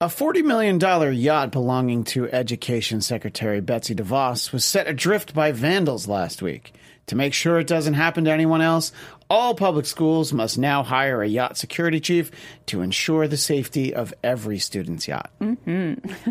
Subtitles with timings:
[0.00, 6.06] A $40 million yacht belonging to Education Secretary Betsy DeVos was set adrift by vandals
[6.06, 6.72] last week.
[7.06, 8.92] To make sure it doesn't happen to anyone else,
[9.28, 12.30] all public schools must now hire a yacht security chief
[12.66, 15.32] to ensure the safety of every student's yacht.
[15.40, 16.30] Mm-hmm.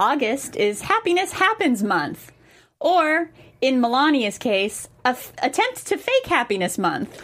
[0.00, 2.32] August is Happiness Happens Month.
[2.80, 3.30] Or,
[3.60, 7.22] in Melania's case, f- attempt to fake happiness month.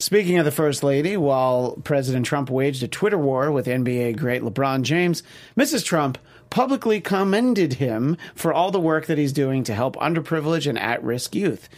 [0.00, 4.42] Speaking of the First Lady, while President Trump waged a Twitter war with NBA great
[4.42, 5.22] LeBron James,
[5.56, 5.84] Mrs.
[5.84, 6.18] Trump
[6.50, 11.02] publicly commended him for all the work that he's doing to help underprivileged and at
[11.02, 11.68] risk youth.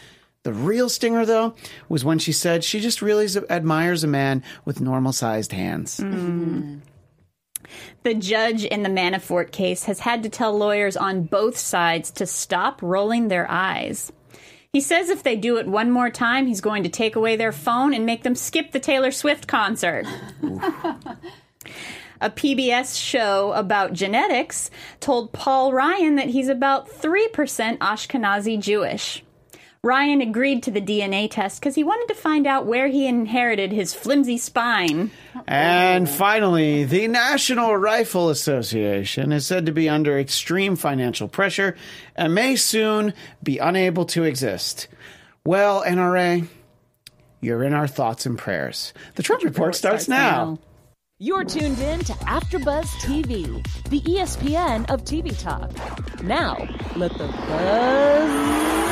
[0.44, 1.54] The real stinger, though,
[1.88, 5.98] was when she said she just really admires a man with normal sized hands.
[5.98, 6.80] Mm.
[8.02, 12.26] The judge in the Manafort case has had to tell lawyers on both sides to
[12.26, 14.12] stop rolling their eyes.
[14.76, 17.50] He says if they do it one more time, he's going to take away their
[17.50, 20.04] phone and make them skip the Taylor Swift concert.
[22.20, 24.70] A PBS show about genetics
[25.00, 29.24] told Paul Ryan that he's about 3% Ashkenazi Jewish.
[29.86, 33.70] Ryan agreed to the DNA test because he wanted to find out where he inherited
[33.70, 35.12] his flimsy spine.
[35.46, 41.76] And finally, the National Rifle Association is said to be under extreme financial pressure
[42.16, 44.88] and may soon be unable to exist.
[45.44, 46.48] Well, NRA,
[47.40, 48.92] you're in our thoughts and prayers.
[49.14, 50.58] The Trump Report starts now.
[51.20, 55.70] You're tuned in to AfterBuzz TV, the ESPN of TV talk.
[56.24, 56.56] Now,
[56.96, 58.85] let the buzz begin.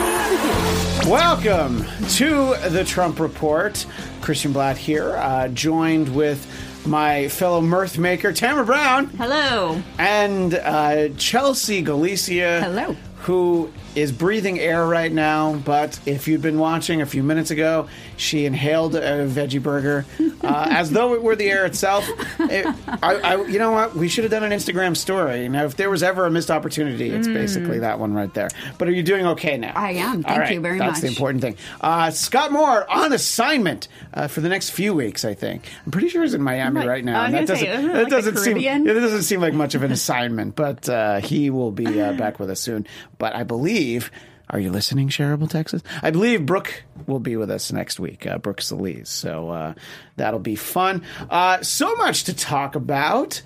[1.06, 3.86] Welcome to the Trump Report.
[4.20, 6.46] Christian Blatt here, uh, joined with
[6.86, 9.80] my fellow mirth maker, Tamara Brown, Hello.
[9.98, 12.62] and uh, Chelsea Galicia.
[12.62, 12.96] Hello.
[13.22, 17.88] Who is breathing air right now, but if you'd been watching a few minutes ago,
[18.16, 20.04] she inhaled a veggie burger
[20.42, 22.08] uh, as though it were the air itself.
[22.40, 22.66] It,
[23.02, 23.94] I, I, you know what?
[23.94, 25.48] We should have done an Instagram story.
[25.48, 28.48] Now, if there was ever a missed opportunity, it's basically that one right there.
[28.78, 29.72] But are you doing okay now?
[29.72, 29.76] Mm.
[29.76, 30.22] I am.
[30.22, 30.88] Thank right, you very much.
[30.88, 31.56] That's the important thing.
[31.80, 35.24] Uh, Scott Moore on assignment uh, for the next few weeks.
[35.24, 35.68] I think.
[35.84, 37.22] I'm pretty sure he's in Miami Like- right now.
[37.24, 37.66] Was that doesn't.
[37.66, 38.56] isn't that like doesn't seem.
[38.58, 42.38] It doesn't seem like much of an assignment, but uh, he will be uh, back
[42.38, 42.86] with us soon.
[43.18, 44.10] But I believe.
[44.50, 45.82] Are you listening, Shareable Texas?
[46.02, 49.08] I believe Brooke will be with us next week, uh, Brooke Solis.
[49.08, 49.74] So uh,
[50.16, 51.02] that'll be fun.
[51.30, 53.42] Uh, so much to talk about.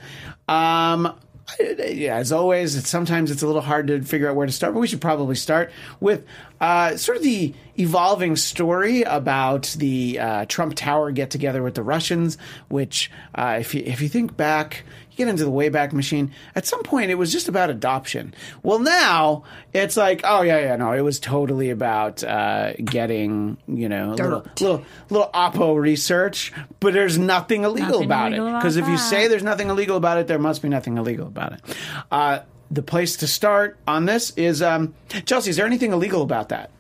[0.49, 1.15] Um,
[1.61, 4.75] yeah, as always, it's, sometimes it's a little hard to figure out where to start,
[4.75, 5.71] but we should probably start
[6.01, 6.25] with
[6.61, 11.83] uh, sort of the evolving story about the uh, Trump Tower get together with the
[11.83, 12.37] Russians.
[12.69, 14.85] Which, uh, if you if you think back,
[15.19, 16.33] get into the Wayback Machine.
[16.55, 18.33] At some point, it was just about adoption.
[18.63, 19.43] Well, now
[19.75, 24.15] it's like, oh yeah, yeah, no, it was totally about uh, getting you know a
[24.15, 28.89] little little little oppo research, but there's nothing illegal Nothing about illegal it because if
[28.89, 31.77] you say there's nothing illegal about it, there must be nothing illegal about it.
[32.11, 32.41] Uh,
[32.71, 34.95] the place to start on this is um,
[35.27, 35.51] Chelsea.
[35.51, 36.71] Is there anything illegal about that?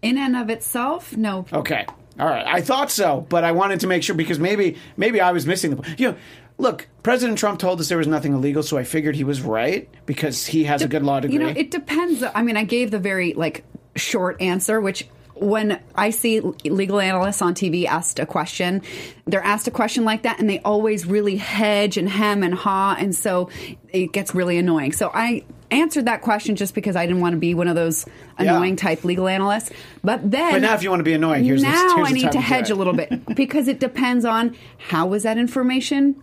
[0.00, 1.44] In and of itself, no.
[1.52, 1.84] Okay,
[2.18, 2.46] all right.
[2.46, 5.70] I thought so, but I wanted to make sure because maybe maybe I was missing
[5.70, 6.00] the point.
[6.00, 6.18] You know,
[6.58, 9.88] look, President Trump told us there was nothing illegal, so I figured he was right
[10.06, 11.34] because he has a good law degree.
[11.38, 12.22] You know, it depends.
[12.22, 13.64] I mean, I gave the very like
[13.96, 18.82] short answer, which when I see legal analysts on TV asked a question,
[19.26, 22.96] they're asked a question like that, and they always really hedge and hem and haw,
[22.98, 23.48] and so
[23.90, 24.92] it gets really annoying.
[24.92, 28.04] So I answered that question just because I didn't want to be one of those
[28.38, 29.70] annoying type legal analysts.
[30.02, 32.12] But then, But now if you want to be annoying, here's the- now here's I
[32.12, 36.20] need to hedge a little bit because it depends on how was that information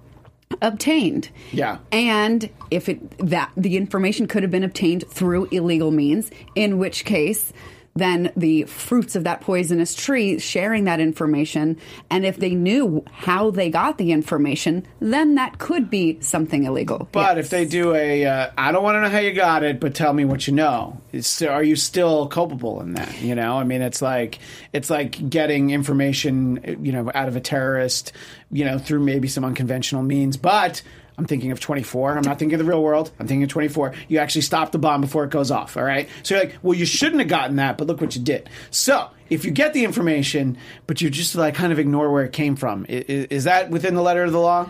[0.62, 1.30] obtained.
[1.52, 1.80] Yeah.
[1.92, 7.06] And if it that the information could have been obtained through illegal means, in which
[7.06, 7.54] case
[7.98, 11.78] then the fruits of that poisonous tree sharing that information
[12.10, 17.08] and if they knew how they got the information then that could be something illegal
[17.14, 17.46] But Yes.
[17.46, 19.96] if they do a, uh, I don't want to know how you got it, but
[19.96, 21.02] tell me what you know.
[21.14, 23.22] It's, are you still culpable in that?
[23.22, 24.40] You know, I mean, it's like
[24.74, 28.12] it's like getting information, you know, out of a terrorist,
[28.52, 30.36] you know, through maybe some unconventional means.
[30.36, 30.82] But
[31.18, 32.18] I'm thinking of 24.
[32.18, 33.12] I'm not thinking of the real world.
[33.20, 33.94] I'm thinking of 24.
[34.08, 35.78] You actually stop the bomb before it goes off.
[35.78, 36.10] All right.
[36.24, 38.50] So you're like, well, you shouldn't have gotten that, but look what you did.
[38.70, 40.58] So if you get the information,
[40.88, 43.96] but you just like kind of ignore where it came from, is, is that within
[43.96, 44.70] the letter of the law?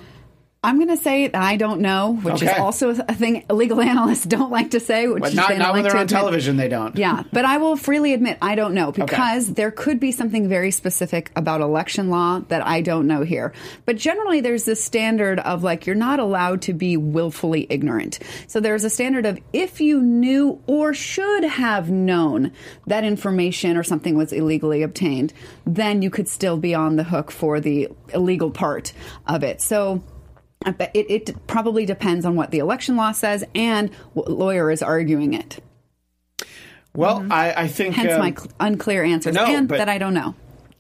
[0.65, 2.51] I'm going to say that I don't know, which Okay.
[2.53, 5.07] is also a thing legal analysts don't like to say.
[5.07, 6.17] Which But is not, they not when like they're on admit.
[6.19, 6.57] television.
[6.57, 6.95] They don't.
[6.97, 10.71] Yeah, but I will freely admit I don't know because there could be something very
[10.71, 13.53] specific about election law that I don't know here.
[13.85, 18.19] But generally, there's this standard of like you're not allowed to be willfully ignorant.
[18.47, 22.51] So there's a standard of if you knew or should have known
[22.87, 25.33] that information or something was illegally obtained,
[25.65, 28.93] then you could still be on the hook for the illegal part
[29.27, 29.61] of it.
[29.61, 30.01] So
[30.65, 34.81] But it, it probably depends on what the election law says and what lawyer is
[34.81, 35.59] arguing it.
[36.95, 39.97] Well, I, I think Hence um, my cl- unclear answers no, and but- that I
[39.97, 40.35] don't know.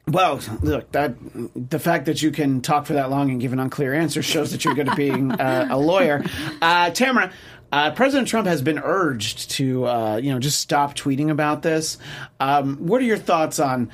[0.07, 1.15] Well, look, that
[1.55, 4.51] the fact that you can talk for that long and give an unclear answer shows
[4.51, 6.23] that you're good at being uh, a lawyer.
[6.61, 7.31] Uh, Tamara,
[7.71, 11.97] uh, President Trump has been urged to, uh, you know, just stop tweeting about this.
[12.39, 13.89] Um, what are your thoughts on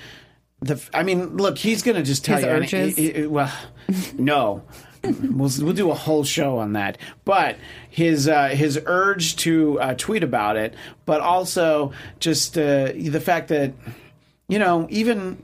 [0.59, 0.83] the?
[0.93, 2.51] I mean, look, he's going to just tell His you.
[2.51, 2.99] urges?
[2.99, 3.53] it- it- well,
[4.17, 4.63] no.
[5.21, 6.97] We'll, we'll do a whole show on that.
[7.25, 7.57] But
[7.89, 10.75] his uh, his urge to uh, tweet about it,
[11.05, 13.73] but also just uh, the fact that
[14.47, 15.41] you know even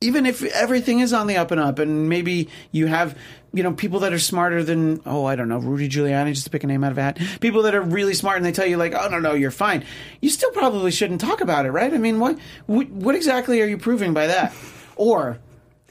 [0.00, 3.16] even if everything is on the up and up, and maybe you have
[3.52, 6.50] you know people that are smarter than oh I don't know Rudy Giuliani just to
[6.50, 8.76] pick a name out of hat, people that are really smart and they tell you
[8.76, 9.84] like oh no no you're fine,
[10.20, 11.92] you still probably shouldn't talk about it, right?
[11.92, 14.52] I mean what, what exactly are you proving by that?
[14.96, 15.38] Or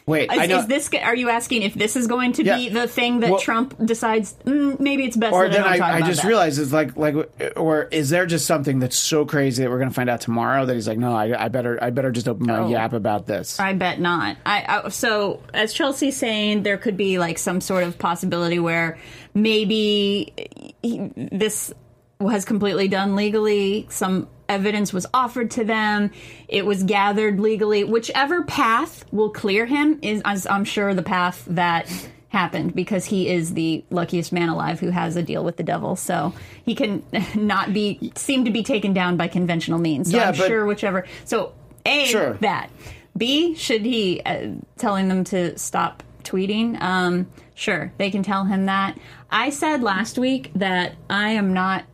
[0.06, 0.90] wait, Is, is this?
[1.04, 4.36] Are you asking if this is going to be the thing that Well- Trump decides?
[4.46, 5.34] Mm, maybe it's best.
[5.34, 6.28] or then I, I, I just that.
[6.28, 7.16] realized it's like like
[7.58, 10.66] or is there just something that's so crazy that we're going to find out tomorrow
[10.66, 12.70] that he's like no I, I better I better just open my Oh.
[12.70, 13.60] yap about this.
[13.60, 14.38] I bet not.
[14.46, 18.98] I, so as Chelsea's saying, there could be like some sort of possibility where
[19.34, 20.34] maybe
[20.82, 21.74] he, this
[22.20, 23.88] was completely done legally.
[23.90, 26.12] Some evidence was offered to them.
[26.48, 27.84] It was gathered legally.
[27.84, 31.90] Whichever path will clear him is, as I'm sure, the path that
[32.30, 35.96] happened because he is the luckiest man alive who has a deal with the devil.
[35.96, 36.34] So
[36.66, 37.02] he can
[37.36, 40.12] not be seem to be taken down by conventional means.
[40.12, 41.06] So Yeah, I'm but- sure whichever.
[41.24, 41.54] So
[41.86, 42.34] a Sure.
[42.42, 42.70] that.
[43.18, 46.82] B, should he uh, telling them to stop tweeting?
[46.82, 48.98] Um, sure, they can tell him that.
[49.32, 51.86] I said last week that I am not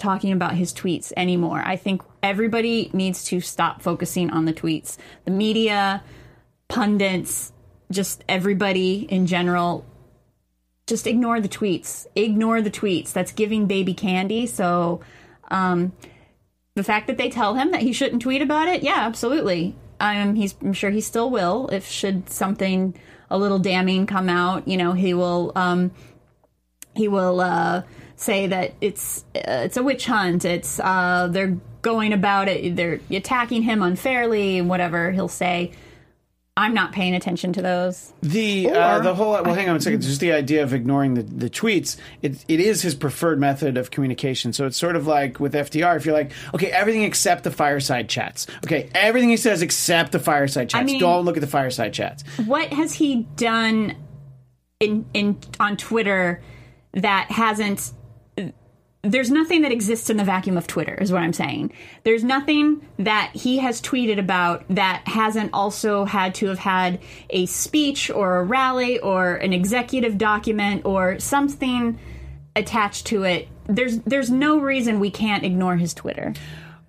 [0.00, 1.62] talking about his tweets anymore.
[1.64, 4.96] I think everybody needs to stop focusing on the tweets.
[5.24, 6.02] The media,
[6.68, 7.52] pundits,
[7.92, 9.84] just everybody in general
[10.90, 12.06] just ignore the tweets.
[12.16, 13.12] Ignore the tweets.
[13.12, 14.46] That's giving baby candy.
[14.46, 15.00] So,
[15.50, 15.92] um,
[16.74, 19.76] the fact that they tell him that he shouldn't tweet about it, yeah, absolutely.
[20.00, 21.68] Um, he's, I'm sure he still will.
[21.68, 22.94] If should something
[23.30, 25.52] a little damning come out, you know, he will.
[25.54, 25.92] Um,
[26.94, 27.82] he will uh,
[28.20, 30.44] say that it's uh, it's a witch hunt.
[30.44, 32.76] It's uh, they're going about it.
[32.76, 34.58] They're attacking him unfairly.
[34.58, 35.72] And whatever he'll say.
[36.56, 38.12] I'm not paying attention to those.
[38.20, 40.02] The uh, the whole well, hang on a second.
[40.02, 41.96] Just the idea of ignoring the, the tweets.
[42.20, 44.52] It it is his preferred method of communication.
[44.52, 45.96] So it's sort of like with FDR.
[45.96, 48.46] If you're like, okay, everything except the fireside chats.
[48.64, 50.84] Okay, everything he says except the fireside chats.
[50.84, 52.24] mean- Don't look at the fireside chats.
[52.44, 53.94] what has he done
[54.80, 56.42] in in on Twitter
[56.92, 57.92] that hasn't
[59.02, 61.72] there's nothing that exists in the vacuum of Twitter is what I'm saying.
[62.04, 67.00] There's nothing that he has tweeted about that hasn't also had to have had
[67.30, 71.98] a speech or a rally or an executive document or something
[72.54, 73.48] attached to it.
[73.66, 76.34] There's there's no reason we can't ignore his Twitter.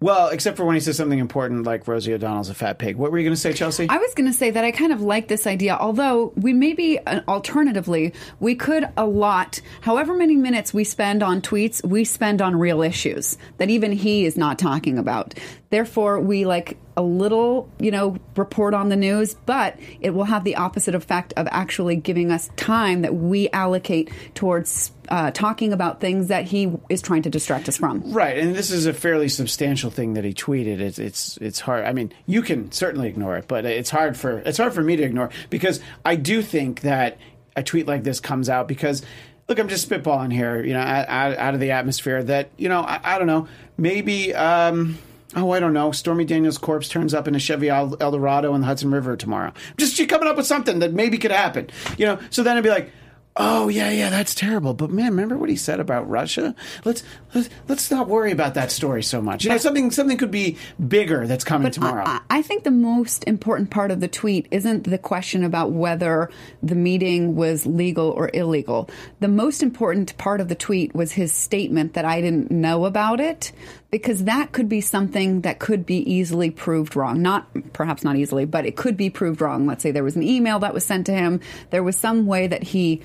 [0.02, 2.96] Well, except for when he says something important like Rosie O'Donnell's a fat pig.
[2.96, 3.88] What were you going to say, Chelsea?
[3.88, 6.98] I was going to say that I kind of like this idea, although we maybe
[6.98, 12.56] uh, alternatively we could allot however many minutes we spend on tweets, we spend on
[12.56, 15.36] real issues that even he is not talking about.
[15.70, 20.44] Therefore, we like a little, you know, report on the news, but it will have
[20.44, 26.00] the opposite effect of actually giving us time that we allocate towards uh, talking about
[26.00, 28.14] things that he is trying to distract us from.
[28.14, 30.80] Right, and this is a fairly substantial thing that he tweeted.
[30.80, 31.86] It's it's it's hard.
[31.86, 34.96] I mean, you can certainly ignore it, but it's hard for it's hard for me
[34.96, 37.18] to ignore because I do think that
[37.56, 39.04] a tweet like this comes out because
[39.50, 42.24] look, I'm just spitballing here, you know, out, out, of the atmosphere.
[42.24, 44.34] That you know, I, I don't know, maybe.
[44.34, 44.98] Um,
[45.36, 45.92] Oh, I don't know.
[45.92, 49.16] Stormy Daniels' corpse turns up in a Chevy El El Dorado in the Hudson River
[49.16, 49.54] tomorrow.
[49.78, 52.20] Just you coming up with something that maybe could happen, you know.
[52.30, 52.92] So then it'd be like,
[53.38, 54.74] Oh yeah, yeah, that's terrible.
[54.74, 56.54] But man, remember what he said about Russia?
[56.84, 57.02] Let's
[57.34, 59.44] let's let's not worry about that story so much.
[59.44, 62.04] You know, something something could be bigger that's coming tomorrow.
[62.06, 66.30] I, I think the most important part of the tweet isn't the question about whether
[66.62, 68.90] the meeting was legal or illegal.
[69.20, 73.20] The most important part of the tweet was his statement that I didn't know about
[73.20, 73.52] it,
[73.90, 77.22] because that could be something that could be easily proved wrong.
[77.22, 79.66] Not perhaps not easily, but it could be proved wrong.
[79.68, 81.40] Let's say there was an email that was sent to him.
[81.70, 83.02] There was some way that he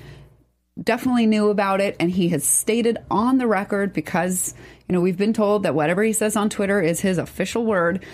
[0.83, 4.53] definitely knew about it and he has stated on the record because
[4.87, 8.05] you know we've been told that whatever he says on Twitter is his official word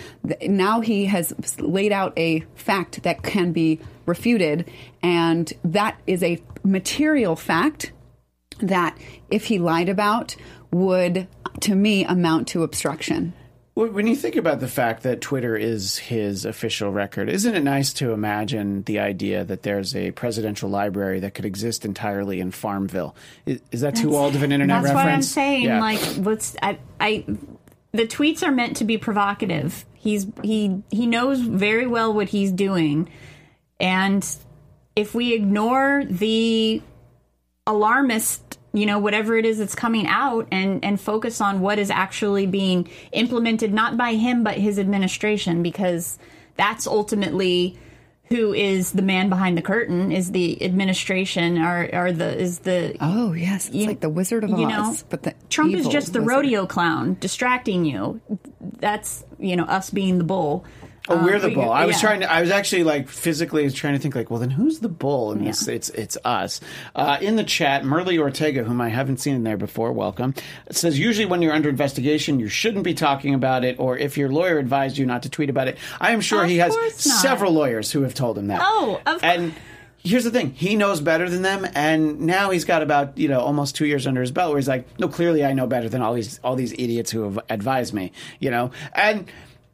[0.42, 4.70] now he has laid out a fact that can be refuted.
[5.02, 7.92] And that is a material fact
[8.60, 8.96] that
[9.30, 10.36] if he lied about
[10.70, 11.26] would
[11.60, 13.32] to me amount to obstruction
[13.74, 17.92] When you think about the fact that Twitter is his official record, isn't it nice
[17.94, 23.16] to imagine the idea that there's a presidential library that could exist entirely in Farmville?
[23.46, 25.06] Is, is that too old of an internet That's reference?
[25.06, 25.64] what I'm saying.
[25.64, 25.80] Yeah.
[25.80, 26.54] Like, let's.
[26.62, 27.24] I, I.
[27.90, 29.84] The tweets are meant to be provocative.
[29.94, 33.08] He's he he knows very well what he's doing,
[33.80, 34.24] and
[34.94, 36.80] if we ignore the
[37.66, 41.88] alarmist, you know, whatever it is that's coming out, and and focus on what is
[41.90, 46.18] actually being implemented, not by him but his administration, because
[46.56, 47.78] that's ultimately
[48.30, 52.96] who is the man behind the curtain is the administration or, or the is the
[53.00, 55.86] Oh yes, it's You- like the Wizard of Oz, you know, but the Trump is
[55.88, 56.36] just the wizard.
[56.36, 58.20] rodeo clown distracting you.
[58.80, 60.64] That's you know us being the bull.
[61.06, 61.70] Oh, we're the Um, bull.
[61.70, 62.08] I was yeah.
[62.08, 62.32] trying to.
[62.32, 65.32] I was actually like physically trying to think like, well, then who's the bull?
[65.32, 65.74] And it's Yeah.
[65.74, 66.60] it's it's us.
[66.94, 70.32] Uh, in the chat, Merly Ortega, whom I haven't seen in there before, welcome.
[70.70, 74.30] Says usually when you're under investigation, you shouldn't be talking about it, or if your
[74.30, 75.76] lawyer advised you not to tweet about it.
[76.00, 76.92] I am sure Of he has not.
[76.92, 78.60] several lawyers who have told him that.
[78.64, 79.52] Oh, of and.
[80.06, 83.40] Here's the thing: he knows better than them, and now he's got about you know
[83.40, 86.02] almost two years under his belt, where he's like, "No, clearly I know better than
[86.02, 89.24] all these all these idiots who have advised me." You know, and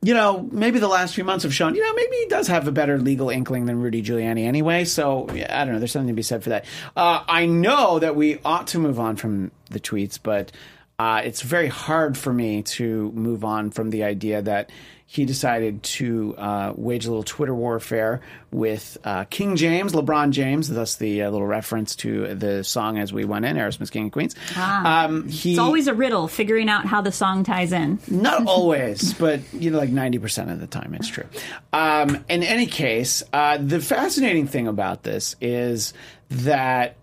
[0.02, 2.66] you know, maybe the last few months have shown, you know, maybe he does have
[2.66, 4.84] a better legal inkling than Rudy Giuliani anyway.
[4.84, 5.78] So yeah, I don't know.
[5.78, 6.64] There's something to be said for that.
[6.96, 10.52] Uh, I know that we ought to move on from the tweets, but
[10.98, 14.70] uh, it's very hard for me to move on from the idea that
[15.12, 18.20] he decided to uh, wage a little Twitter warfare
[18.52, 23.12] with uh, King James, LeBron James, thus the uh, little reference to the song as
[23.12, 24.36] we went in, Aerosmith's King and Queens.
[24.56, 27.98] Um, he, It's always a riddle figuring out how the song ties in.
[28.06, 31.26] not always, but you know, like ninety percent of the time, it's true.
[31.72, 35.92] Um, in any case, uh, the fascinating thing about this is
[36.28, 36.94] that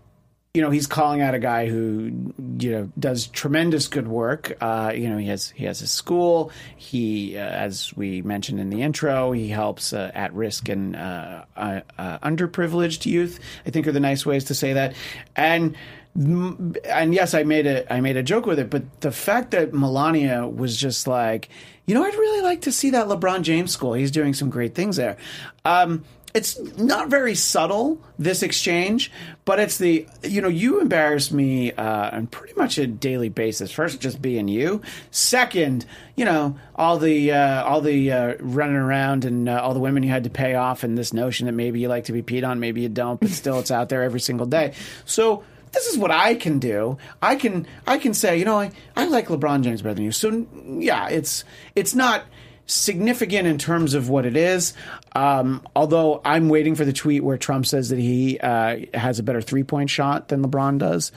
[0.54, 4.56] you know he's calling out a guy who you know does tremendous good work.
[4.60, 6.50] Uh, you know he has he has a school.
[6.76, 11.44] He, uh, as we mentioned in the intro, he helps uh, at risk and uh,
[11.56, 13.38] uh, uh, underprivileged youth.
[13.66, 14.94] I think are the nice ways to say that.
[15.36, 15.76] And
[16.16, 19.72] and yes, I made a I made a joke with it, but the fact that
[19.72, 21.50] Melania was just like,
[21.86, 23.92] you know, I'd really like to see that LeBron James school.
[23.92, 25.18] He's doing some great things there.
[25.64, 26.04] Um,
[26.38, 29.10] it's not very subtle this exchange,
[29.44, 33.72] but it's the you know you embarrass me uh, on pretty much a daily basis.
[33.72, 34.80] First, just being you.
[35.10, 39.80] Second, you know all the uh, all the uh, running around and uh, all the
[39.80, 42.22] women you had to pay off, and this notion that maybe you like to be
[42.22, 44.74] peed on, maybe you don't, but still it's out there every single day.
[45.06, 45.42] So
[45.72, 46.98] this is what I can do.
[47.20, 50.12] I can I can say, you know, I, I like LeBron James better than you.
[50.12, 51.42] So yeah, it's
[51.74, 52.24] it's not
[52.68, 54.74] significant in terms of what it is.
[55.16, 59.22] Um, although I'm waiting for the tweet where Trump says that he uh, has a
[59.24, 61.10] better three point shot than LeBron does,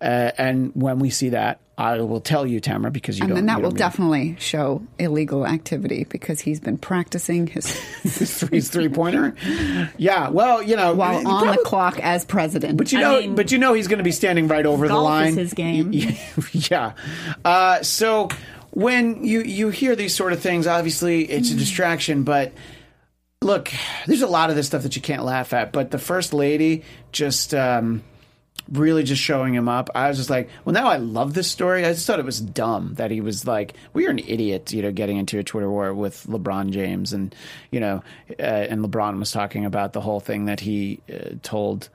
[0.00, 3.36] uh, and when we see that, I will tell you, Tamara, because you And don't.
[3.36, 7.66] then that you will don't mean- definitely show illegal activity because he's been practicing his
[8.50, 9.34] his three pointer.
[9.96, 12.76] Yeah, well, you know, while on the clock as president.
[12.78, 14.86] But you I know, mean, but you know, he's going to be standing right over
[14.88, 15.28] the line.
[15.28, 15.92] is his game.
[16.52, 16.92] yeah.
[17.44, 18.28] Uh, so
[18.70, 22.22] when you you hear these sort of things, obviously it's a distraction.
[22.22, 22.52] But
[23.42, 23.72] look,
[24.06, 25.72] there's a lot of this stuff that you can't laugh at.
[25.72, 27.54] But the first lady just.
[27.54, 28.02] Um,
[28.70, 29.88] Really, just showing him up.
[29.94, 31.86] I was just like, well, now I love this story.
[31.86, 34.82] I just thought it was dumb that he was like, well, you're an idiot, you
[34.82, 37.34] know, getting into a Twitter war with LeBron James, and
[37.70, 38.02] you know,
[38.38, 41.88] uh, and LeBron was talking about the whole thing that he uh, told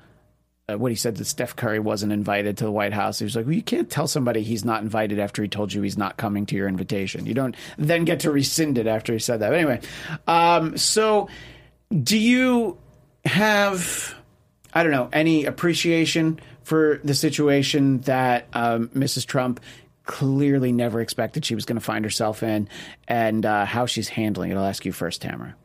[0.70, 3.20] uh, what he said that Steph Curry wasn't invited to the White House.
[3.20, 5.82] He was like, well, you can't tell somebody he's not invited after he told you
[5.82, 7.26] he's not coming to your invitation.
[7.26, 9.50] You don't then get to rescind it after he said that.
[9.50, 9.82] But anyway,
[10.26, 11.28] um, so
[12.02, 12.78] do you
[13.26, 14.16] have,
[14.74, 19.26] I don't know, any appreciation for the situation that um, Mrs.
[19.26, 19.60] Trump
[20.06, 22.70] clearly never expected she was going to find herself in
[23.08, 24.56] and uh, how she's handling it?
[24.56, 25.56] I'll ask you first, Tamara.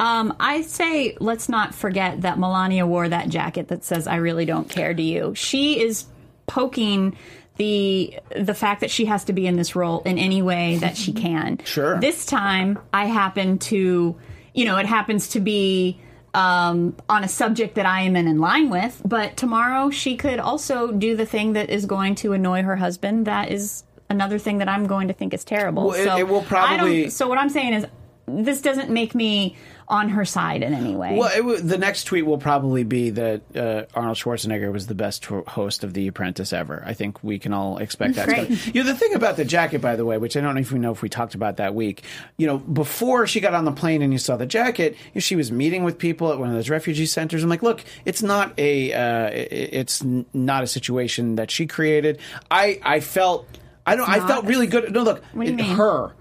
[0.00, 4.44] Um, I say let's not forget that Melania wore that jacket that says "I really
[4.44, 5.34] don't care" to you.
[5.34, 6.06] She is
[6.46, 7.16] poking
[7.56, 10.96] the the fact that she has to be in this role in any way that
[10.96, 11.58] she can.
[11.64, 11.98] Sure.
[12.00, 14.14] This time, I happen to,
[14.54, 15.98] you know, it happens to be
[16.34, 19.02] um, on a subject that I am in, in line with.
[19.04, 23.26] But tomorrow, she could also do the thing that is going to annoy her husband.
[23.26, 25.88] That is another thing that I'm going to think is terrible.
[25.88, 27.86] Well, it- so it will I probably- don't- so what I'm saying is,
[28.28, 29.56] this doesn't make me
[29.90, 31.16] on her side in any way.
[31.16, 34.94] Well, it, w- the next tweet will probably be that uh, Arnold Schwarzenegger was the
[34.94, 36.82] best ho- host of The Apprentice ever.
[36.84, 38.26] I think we can all expect that.
[38.26, 38.50] Great.
[38.74, 40.70] You know, the thing about the jacket, by the way, which I don't know if
[40.72, 42.02] we know if we talked about that week.
[42.36, 45.50] You know, before she got on the plane and you saw the jacket, she was
[45.50, 47.42] meeting with people at one of those refugee centers.
[47.42, 50.04] I'm like, look, it's not a, uh, it's
[50.34, 52.18] not a situation that she created.
[52.50, 53.48] I, I felt,
[53.86, 54.92] I don't, I felt really good.
[54.92, 55.76] No, look, What do you mean?
[55.76, 56.12] her.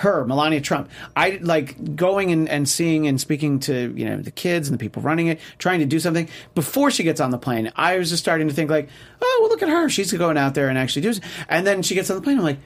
[0.00, 0.90] Her, Melania Trump.
[1.14, 4.82] I like going and, and seeing and speaking to, you know, the kids and the
[4.82, 7.70] people running it, trying to do something before she gets on the plane.
[7.76, 8.88] I was just starting to think like,
[9.20, 9.88] oh, well, look at her.
[9.88, 12.38] She's going out there and actually doing And then she gets on the plane.
[12.38, 12.58] I'm like,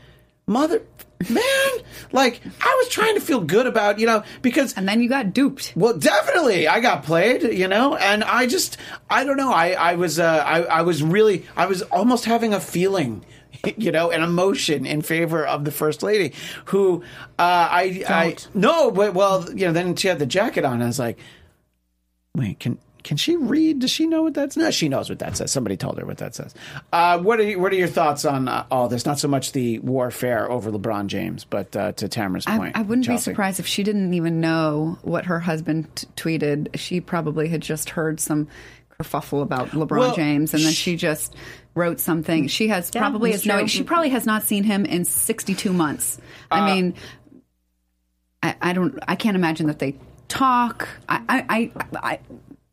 [0.47, 0.83] mother,
[1.29, 1.71] man,
[2.13, 5.33] like I was trying to feel good about, you know, because And then you got
[5.33, 5.73] duped.
[5.75, 8.77] well, definitely, I got played, you know, and I just,
[9.11, 12.55] I don't know, I, I was, uh, I, I was really, I was almost having
[12.55, 13.25] a feeling,
[13.77, 16.35] you know, an emotion in favor of the first lady,
[16.67, 17.03] who,
[17.39, 18.49] uh, I, I, Don't.
[18.55, 21.19] no, but well, you know, then she had the jacket on, and I was like,
[22.35, 22.79] wait, can.
[23.03, 23.81] Can she read?
[23.81, 24.63] Does she know what that says?
[24.63, 25.53] No, she knows what that says.
[25.53, 26.55] Somebody told her what that says.
[26.91, 29.05] Uh, what are you, what are your thoughts on uh, all this?
[29.05, 32.81] Not so much the warfare over LeBron James, but uh, to Tamara's I, point, I
[32.81, 33.33] wouldn't Chelsea.
[33.33, 36.69] be surprised if she didn't even know what her husband t- tweeted.
[36.79, 38.49] She probably had just heard some
[38.99, 41.35] kerfuffle about LeBron Well, James, and then she just
[41.75, 42.49] wrote something.
[42.49, 43.67] She has Yeah, probably has no.
[43.67, 46.21] She probably has not seen him in sixty-two months.
[46.51, 46.95] I mean,
[48.43, 48.99] I, I don't.
[49.09, 49.97] I can't imagine that they
[50.29, 50.89] talk.
[51.09, 52.19] I, I, I, I,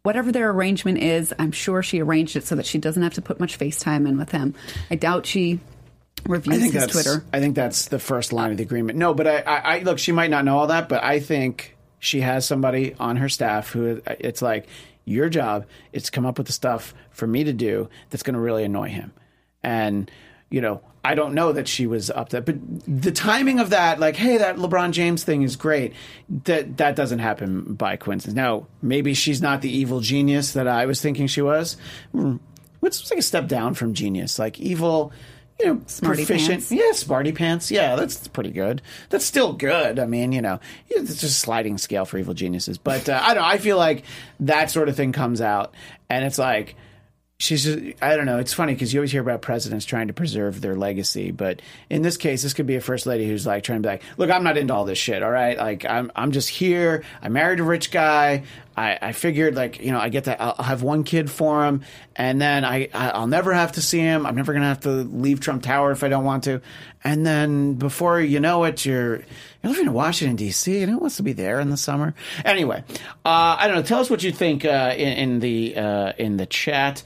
[0.03, 3.21] whatever their arrangement is, I'm sure she arranged it so that she doesn't have to
[3.21, 4.53] put much FaceTime in with him.
[4.89, 5.59] I doubt she
[6.27, 7.23] reviews I think his that's Twitter.
[7.33, 8.97] I think that's the first line of the agreement.
[8.97, 9.99] No, but I, I, I look.
[9.99, 13.71] She might not know all that, but I think she has somebody on her staff
[13.71, 14.67] who it's like
[15.05, 18.35] your job is to come up with the stuff for me to do that's going
[18.35, 19.11] to really annoy him,
[19.63, 20.09] and
[20.49, 20.81] you know.
[21.03, 24.37] I don't know that she was up that, but the timing of that, like, hey,
[24.37, 25.93] that LeBron James thing is great.
[26.43, 28.35] That that doesn't happen by coincidence.
[28.35, 31.75] Now, maybe she's not the evil genius that I was thinking she was.
[32.11, 32.35] Hmm.
[32.81, 34.37] What's like a step down from genius?
[34.37, 35.11] Like evil,
[35.61, 36.49] you know, Smarty proficient.
[36.49, 36.71] pants.
[36.71, 37.69] Yeah, Smarty Pants.
[37.71, 38.81] Yeah, that's pretty good.
[39.09, 39.99] That's still good.
[39.99, 42.77] I mean, you know, it's just a sliding scale for evil geniuses.
[42.77, 43.47] But uh, I don't know.
[43.49, 44.03] I feel like
[44.41, 45.73] that sort of thing comes out,
[46.09, 46.75] and it's like
[47.39, 47.63] she's.
[47.63, 48.39] Just, I don't know.
[48.39, 52.01] It's funny because you always hear about presidents trying to preserve their legacy, but in
[52.01, 54.31] this case, this could be a first lady who's like trying to be like, "Look,
[54.31, 55.21] I'm not into all this shit.
[55.21, 56.11] All right, like I'm.
[56.15, 57.03] I'm just here.
[57.21, 58.43] I married a rich guy.
[58.75, 61.83] I, I figured like you know I get that I'll, have one kid for him,
[62.15, 64.25] and then I I'll never have to see him.
[64.25, 66.61] I'm never gonna have to leave Trump Tower if I don't want to.
[67.03, 70.81] And then before you know it, you're you're living in Washington D.C.
[70.81, 72.13] and who wants to be there in the summer?
[72.45, 72.83] Anyway,
[73.25, 73.83] uh, I don't know.
[73.83, 77.03] Tell us what you think uh, in, in the uh, in the chat.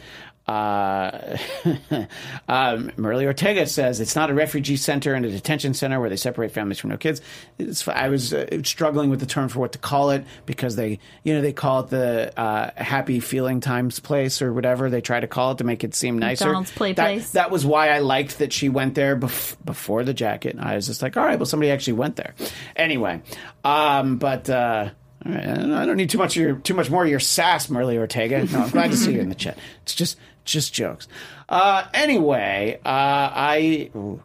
[0.47, 1.37] Uh,
[2.47, 6.51] um, Ortega says it's not a refugee center and a detention center where they separate
[6.51, 7.21] families from no kids.
[7.57, 10.99] It's, I was uh, struggling with the term for what to call it because they,
[11.23, 15.19] you know, they call it the uh, happy feeling times place or whatever they try
[15.19, 16.45] to call it to make it seem nicer.
[16.45, 17.31] McDonald's play that, place.
[17.31, 20.57] That was why I liked that she went there bef- before the jacket.
[20.59, 22.35] I was just like, all right, well, somebody actually went there.
[22.75, 23.21] Anyway,
[23.63, 24.49] um, but.
[24.49, 24.89] Uh,
[25.25, 27.67] all right, I don't need too much of your, too much more of your sass,
[27.67, 28.45] Merle Ortega.
[28.45, 29.57] No, I'm glad to see you in the chat.
[29.81, 31.07] It's just just jokes.
[31.49, 34.21] Uh, anyway, uh, I ooh,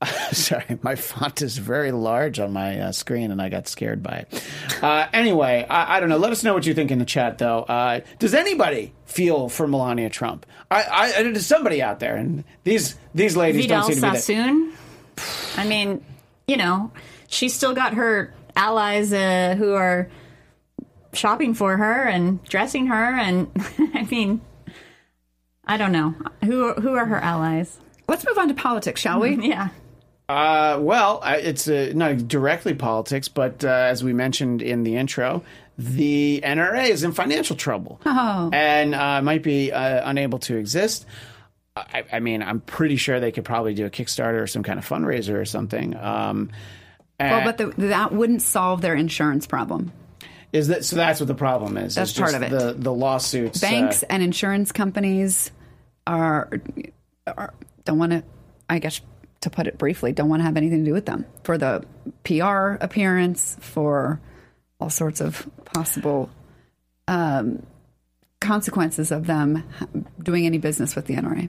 [0.32, 4.26] sorry, my font is very large on my uh, screen, and I got scared by
[4.30, 4.44] it.
[4.82, 6.18] Uh, anyway, I, I don't know.
[6.18, 7.60] Let us know what you think in the chat, though.
[7.62, 10.46] Uh, does anybody feel for Melania Trump?
[10.70, 10.84] I,
[11.18, 14.16] I, there's somebody out there, and these these ladies Vidal don't seem to be.
[14.18, 14.72] Sassoon.
[15.56, 16.04] I mean,
[16.46, 16.92] you know,
[17.26, 20.08] she's still got her allies uh, who are
[21.12, 23.50] shopping for her and dressing her, and
[23.94, 24.40] I mean,
[25.68, 27.78] I don't know who who are her allies.
[28.08, 29.36] Let's move on to politics, shall we?
[29.48, 29.68] Yeah,
[30.28, 35.42] Uh, well, it's uh, not directly politics, but uh, as we mentioned in the intro,
[35.78, 38.50] the NRA is in financial trouble Oh.
[38.52, 41.06] and uh, might be uh, unable to exist.
[41.76, 44.78] I, I mean, I'm pretty sure they could probably do a Kickstarter or some kind
[44.80, 45.94] of fundraiser or something.
[45.96, 46.50] Um,
[47.20, 49.92] Well, but the, that wouldn't solve their insurance problem.
[50.52, 50.96] is that so?
[50.96, 51.94] That's what the problem is.
[51.94, 52.50] That's is part just of it.
[52.50, 53.60] The the lawsuits.
[53.60, 55.52] Banks uh, and insurance companies
[56.08, 56.50] are,
[57.26, 58.24] are don't want to.
[58.68, 59.00] I guess
[59.42, 61.84] to put it briefly, don't want to have anything to do with them for the
[62.24, 64.20] PR appearance, for
[64.80, 66.30] all sorts of possible
[67.06, 67.64] um,
[68.40, 69.64] consequences of them
[70.22, 71.48] doing any business with the NRA.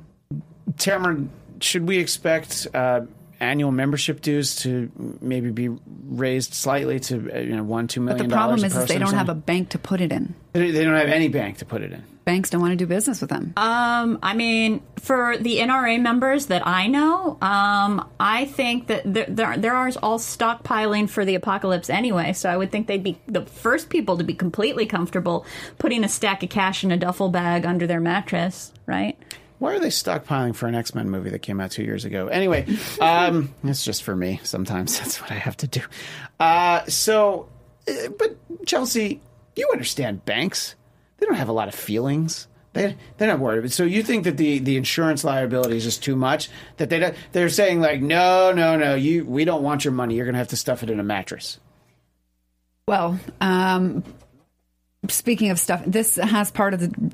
[0.77, 1.25] Tamara,
[1.61, 3.01] should we expect uh,
[3.39, 4.91] annual membership dues to
[5.21, 5.69] maybe be
[6.05, 8.17] raised slightly to uh, you know one two million?
[8.17, 10.35] But the problem is, is they don't have a bank to put it in.
[10.53, 12.03] They don't have any bank to put it in.
[12.25, 13.53] Banks don't want to do business with them.
[13.57, 19.25] Um, I mean, for the NRA members that I know, um, I think that there,
[19.27, 22.33] there, there are all stockpiling for the apocalypse anyway.
[22.33, 25.45] So I would think they'd be the first people to be completely comfortable
[25.79, 29.17] putting a stack of cash in a duffel bag under their mattress, right?
[29.59, 32.27] Why are they stockpiling for an X Men movie that came out two years ago?
[32.27, 32.65] Anyway,
[33.01, 34.39] um, it's just for me.
[34.43, 35.81] Sometimes that's what I have to do.
[36.39, 37.49] Uh, so,
[37.87, 39.21] uh, but Chelsea,
[39.55, 40.75] you understand banks.
[41.19, 43.71] They don't have a lot of feelings They they're not worried.
[43.71, 46.49] So you think that the, the insurance liability is just too much?
[46.77, 50.15] That they they're saying like no no no you we don't want your money.
[50.15, 51.59] You're going to have to stuff it in a mattress.
[52.87, 54.03] Well, um,
[55.09, 57.11] speaking of stuff, this has part of the,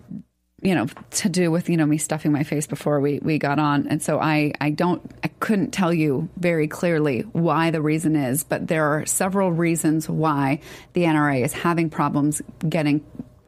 [0.62, 3.60] you know, to do with you know me stuffing my face before we we got
[3.60, 8.16] on, and so I I don't I couldn't tell you very clearly why the reason
[8.16, 10.62] is, but there are several reasons why
[10.94, 13.04] the NRA is having problems getting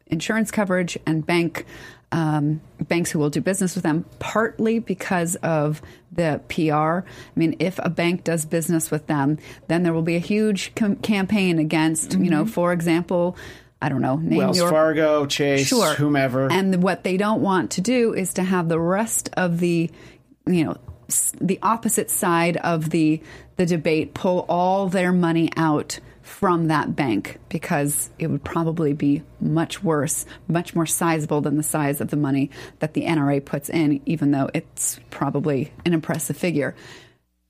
[0.10, 1.65] insurance coverage and bank.
[2.10, 7.06] Um, banks who will do business with them, partly because of the PR.
[7.06, 10.74] I mean, if a bank does business with them, then there will be a huge
[10.74, 13.36] com- campaign against, you know, for example,
[13.82, 15.96] I don't know, name Wells your Fargo, Chase, sure.
[15.96, 16.50] whomever.
[16.50, 19.91] And what they don't want to do is to have the rest of the,
[20.46, 20.78] you know,
[21.10, 23.22] s- the opposite side of the
[23.58, 29.24] the debate pull all their money out from that bank because it would probably be
[29.40, 33.70] much worse, much more sizable than the size of the money that the NRA puts
[33.70, 36.76] in, even though it's probably an impressive figure.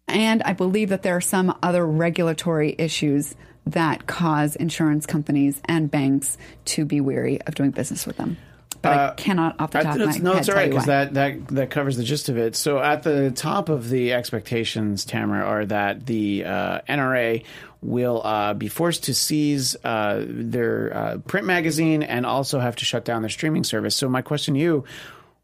[0.07, 3.35] And I believe that there are some other regulatory issues
[3.65, 8.37] that cause insurance companies and banks to be weary of doing business with them.
[8.83, 10.69] But I cannot off the Uh, I- top of my no, head it's all right
[10.69, 12.55] because that, that that covers the gist of it.
[12.55, 17.43] So at the top of the expectations, Tamara, are that the uh, NRA
[17.81, 22.85] will uh, be forced to seize uh, their uh, print magazine and also have to
[22.85, 23.95] shut down their streaming service.
[23.95, 24.83] So my question to you: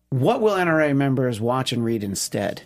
[0.10, 2.64] What will NRA members watch and read instead?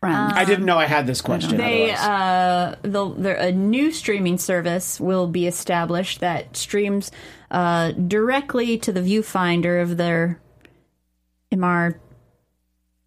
[0.00, 0.32] Friends.
[0.34, 1.58] I didn't know I had this question.
[1.58, 7.10] They uh, they'll, a new streaming service will be established that streams
[7.50, 10.40] uh, directly to the viewfinder of their
[11.52, 11.98] MR.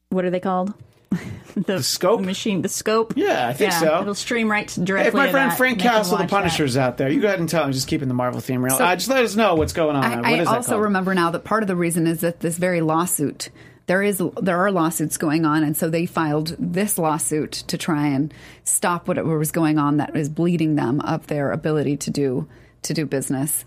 [0.10, 0.76] What are they called?
[1.56, 2.22] the, scope?
[2.22, 3.14] the machine, the scope.
[3.16, 4.02] Yeah, I think so.
[4.02, 5.08] It'll stream right to- Hey, directly.
[5.08, 6.36] if my friend Frank and they can Castle, the watch that.
[6.36, 7.72] Punisher's out there, you go ahead and tell him.
[7.72, 8.78] Just keeping the Marvel theme real.
[8.78, 10.04] So- uh, just let us know what's going on.
[10.26, 12.82] I, what I also remember now that part of the reason is that this very
[12.82, 13.50] lawsuit.
[13.86, 18.08] There is there are lawsuits going on, and so they filed this lawsuit to try
[18.08, 22.48] and stop whatever was going on that is bleeding them of their ability to do
[22.84, 23.66] to do business.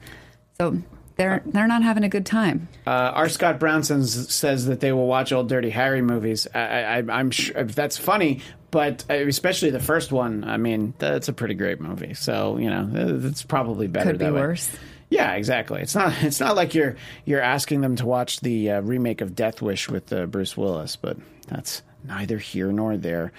[0.58, 0.78] So
[1.16, 2.68] they're they're not having a good time.
[2.86, 3.28] Uh, R.
[3.28, 6.46] Scott Brownson says that they will watch old Dirty Harry movies.
[6.54, 10.44] I, I, I'm sure that's funny, but uh, especially the first one.
[10.44, 12.14] I mean, that's a pretty great movie.
[12.14, 14.10] So you know, it's probably better.
[14.10, 14.40] Could be that way.
[14.40, 14.70] worse.
[15.08, 15.80] Yeah, exactly.
[15.82, 16.12] It's not.
[16.22, 19.88] It's not like you're you're asking them to watch the uh, remake of Death Wish
[19.88, 21.16] with uh, Bruce Willis, but
[21.48, 23.32] that's neither here nor there.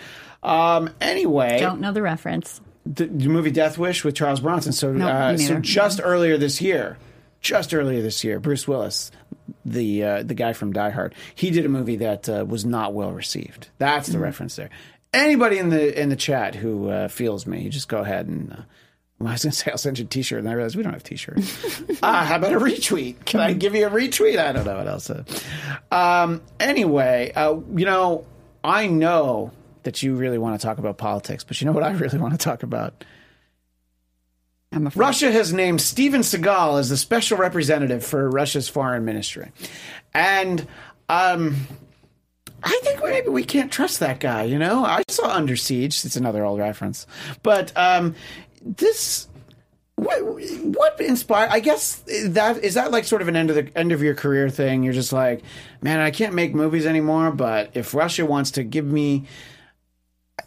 [0.43, 2.61] Um, anyway, Don't know the reference.
[2.85, 4.71] the, the movie Death Wish with Charles Bronson.
[4.71, 6.97] So, No, uh, so just earlier this year,
[7.41, 9.11] just earlier this year, Bruce Willis,
[9.65, 12.93] the uh, the guy from Die Hard, he did a movie that uh, was not
[12.93, 13.69] well received.
[13.77, 14.17] That's Mm-hmm.
[14.17, 14.69] the reference there.
[15.13, 18.51] Anybody in the in the chat who uh, feels me, just go ahead and.
[18.51, 18.55] Uh,
[19.19, 20.83] well, I was going to say I'll send you a T-shirt, and I realized we
[20.83, 21.81] don't have T-shirts.
[22.03, 23.25] ah, how about a retweet?
[23.25, 24.37] Can I give you a retweet?
[24.37, 25.09] I don't know what else.
[25.91, 28.25] Um, anyway, uh, you know,
[28.63, 29.51] I know
[29.83, 32.33] that you really want to talk about politics, but you know what I really want
[32.33, 33.03] to talk about?
[34.77, 34.99] I'm afraid.
[35.01, 39.51] Russia has named Steven Seagal as the special representative for Russia's foreign ministry.
[40.13, 40.67] And
[41.09, 41.55] um,
[42.63, 44.85] I think maybe we can't trust that guy, you know?
[44.85, 46.05] I saw Under Siege.
[46.05, 47.07] It's another old reference.
[47.43, 48.15] But um,
[48.61, 49.27] this.
[49.95, 51.49] What, what inspired?
[51.49, 54.13] I guess that is that like sort of an end of the end of your
[54.13, 54.83] career thing.
[54.83, 55.41] You're just like,
[55.81, 57.31] man, I can't make movies anymore.
[57.31, 59.25] But if Russia wants to give me,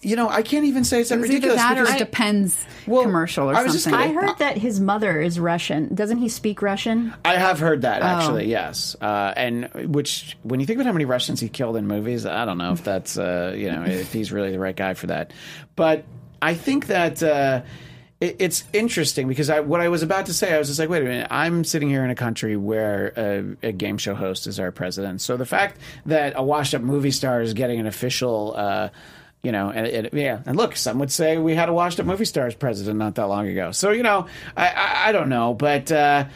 [0.02, 1.62] you know, I can't even say it's that It was either ridiculous.
[1.62, 3.98] that or because- it depends Well, commercial or I was something.
[4.00, 5.94] gonna- I heard that his mother is Russian.
[5.94, 7.12] Doesn't he speak Russian?
[7.24, 8.48] I have heard that actually, Oh.
[8.48, 8.96] yes.
[9.00, 12.44] Uh, and which, when you think about how many Russians he killed in movies, I
[12.44, 15.32] don't know if that's uh, you know if he's really the right guy for that.
[15.76, 16.04] But
[16.40, 17.62] I think that uh,
[18.20, 20.88] it, it's interesting because I, what I was about to say, I was just like,
[20.88, 23.12] wait a minute, I'm sitting here in a country where
[23.62, 25.20] a, a game show host is our president.
[25.20, 28.54] So the fact that a washed-up movie star is getting an official.
[29.42, 32.26] You know, and it, yeah, and look, some would say we had a washed-up movie
[32.26, 33.72] star as president not that long ago.
[33.72, 34.26] So you know,
[34.56, 36.26] I I, I don't know, but uh,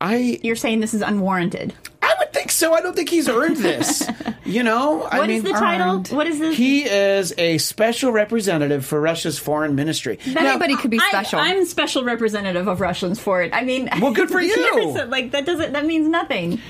[0.00, 1.74] I You're saying this is unwarranted.
[2.00, 2.72] I would think so.
[2.74, 4.08] I don't think he's earned this.
[4.44, 5.96] you know, I What is mean, the title?
[5.96, 6.08] earned.
[6.08, 6.56] What is this?
[6.56, 10.20] He is a special representative for Russia's foreign ministry.
[10.28, 11.40] Now- Anybody could be I- special.
[11.40, 13.52] I'm special representative of Russians for it.
[13.52, 15.04] I mean, Well, good for you.
[15.06, 16.60] like that doesn't that means nothing.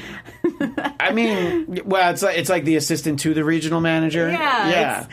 [0.98, 4.30] I mean, well, it's like it's like the assistant to the regional manager.
[4.30, 5.06] Yeah, yeah.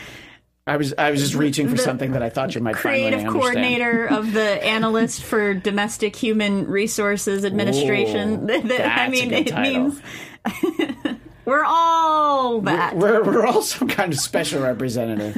[0.68, 3.22] I was I was just reaching for the something that I thought you might Creative
[3.22, 8.50] finally coordinator of the analyst for domestic human resources administration.
[8.50, 9.90] Ooh, I mean, good it title.
[9.90, 10.02] means
[11.46, 12.96] We're all that.
[12.96, 15.38] We're, we're all some kind of special representative.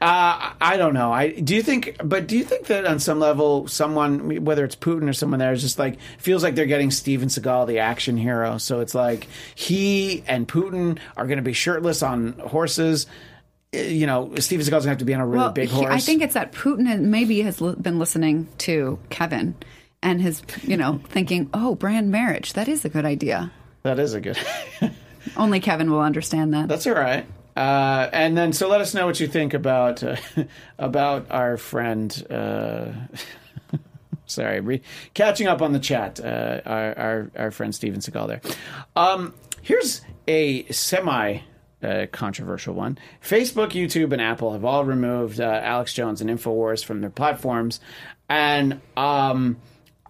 [0.00, 1.12] Uh, I don't know.
[1.12, 4.76] I do you think, but do you think that on some level, someone, whether it's
[4.76, 8.16] Putin or someone there, is just like feels like they're getting Steven Seagal, the action
[8.16, 8.58] hero.
[8.58, 13.06] So it's like he and Putin are going to be shirtless on horses.
[13.72, 15.92] You know, Steven Seagal's to have to be on a really big he- horse.
[15.92, 19.54] I think it's that Putin maybe has li- been listening to Kevin
[20.02, 23.52] and his, you know, thinking, oh, brand marriage, that is a good idea.
[23.82, 24.38] that is a good.
[25.36, 26.66] Only Kevin will understand that.
[26.66, 27.26] That's all right.
[27.56, 30.16] Uh, and then, so let us know what you think about uh,
[30.78, 32.26] about our friend.
[32.28, 32.86] Uh,
[34.26, 34.82] sorry, re-
[35.14, 36.18] catching up on the chat.
[36.18, 38.40] Uh, our, our our friend Steven Seagal there.
[38.96, 41.40] Um, here's a semi.
[41.82, 42.98] Uh, controversial one.
[43.22, 47.80] Facebook, YouTube, and Apple have all removed uh, Alex Jones and Infowars from their platforms,
[48.28, 49.56] and um,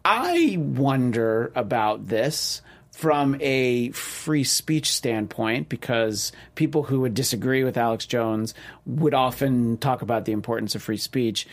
[0.04, 2.62] I wonder about this
[3.00, 8.52] from a free speech standpoint because people who would disagree with Alex Jones
[8.84, 11.46] would often talk about the importance of free speech.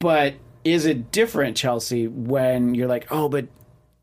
[0.00, 3.46] But is it different, Chelsea, when you're like, oh, but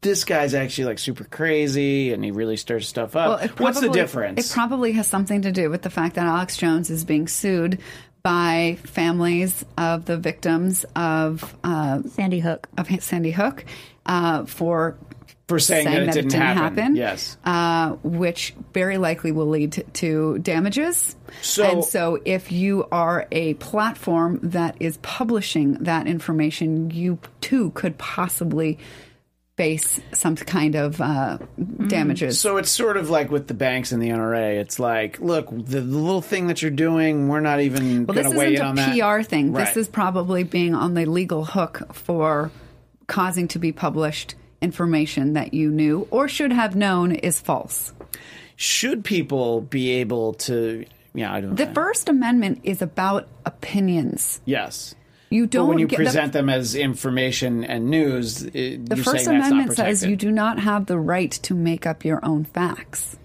[0.06, 3.44] this guy's actually like super crazy and he really stirs stuff up?
[3.44, 4.50] it What's the difference?
[4.50, 7.80] It probably has something to do with the fact that Alex Jones is being sued
[8.24, 12.68] by families of the victims of uh, Sandy Hook.
[12.78, 13.66] of Sandy Hook
[14.06, 14.98] uh, for
[15.48, 16.96] For saying that it didn't happen.
[16.96, 17.38] Yes.
[17.46, 21.16] uh, which very likely will lead to, to damages.
[21.44, 27.70] So- and so, if you are a platform that is publishing that information, you too
[27.72, 28.80] could possibly
[29.58, 31.38] face some kind of uh,
[31.88, 32.40] damages.
[32.40, 34.56] So it's sort of like with the banks and the NRA.
[34.60, 38.24] It's like, look, the, the little thing that you're doing, we're not even Well, going
[38.26, 39.18] this to weigh in isn't on a.
[39.18, 39.54] PR thing.
[39.54, 39.66] Right.
[39.66, 42.52] This is probably being on the legal hook for
[43.08, 47.94] causing to be published information that you knew or should have known is false.
[48.58, 50.86] Should people be able to?
[51.14, 51.56] Yeah, I don't.
[51.56, 51.74] The know.
[51.74, 54.42] First Amendment is about opinions.
[54.46, 54.96] yes.
[55.36, 58.96] You But don't when you get present them as information and news, it, the, the
[58.96, 61.86] you're First saying that's not Amendment says you do not have the right to make
[61.86, 63.18] up your own facts.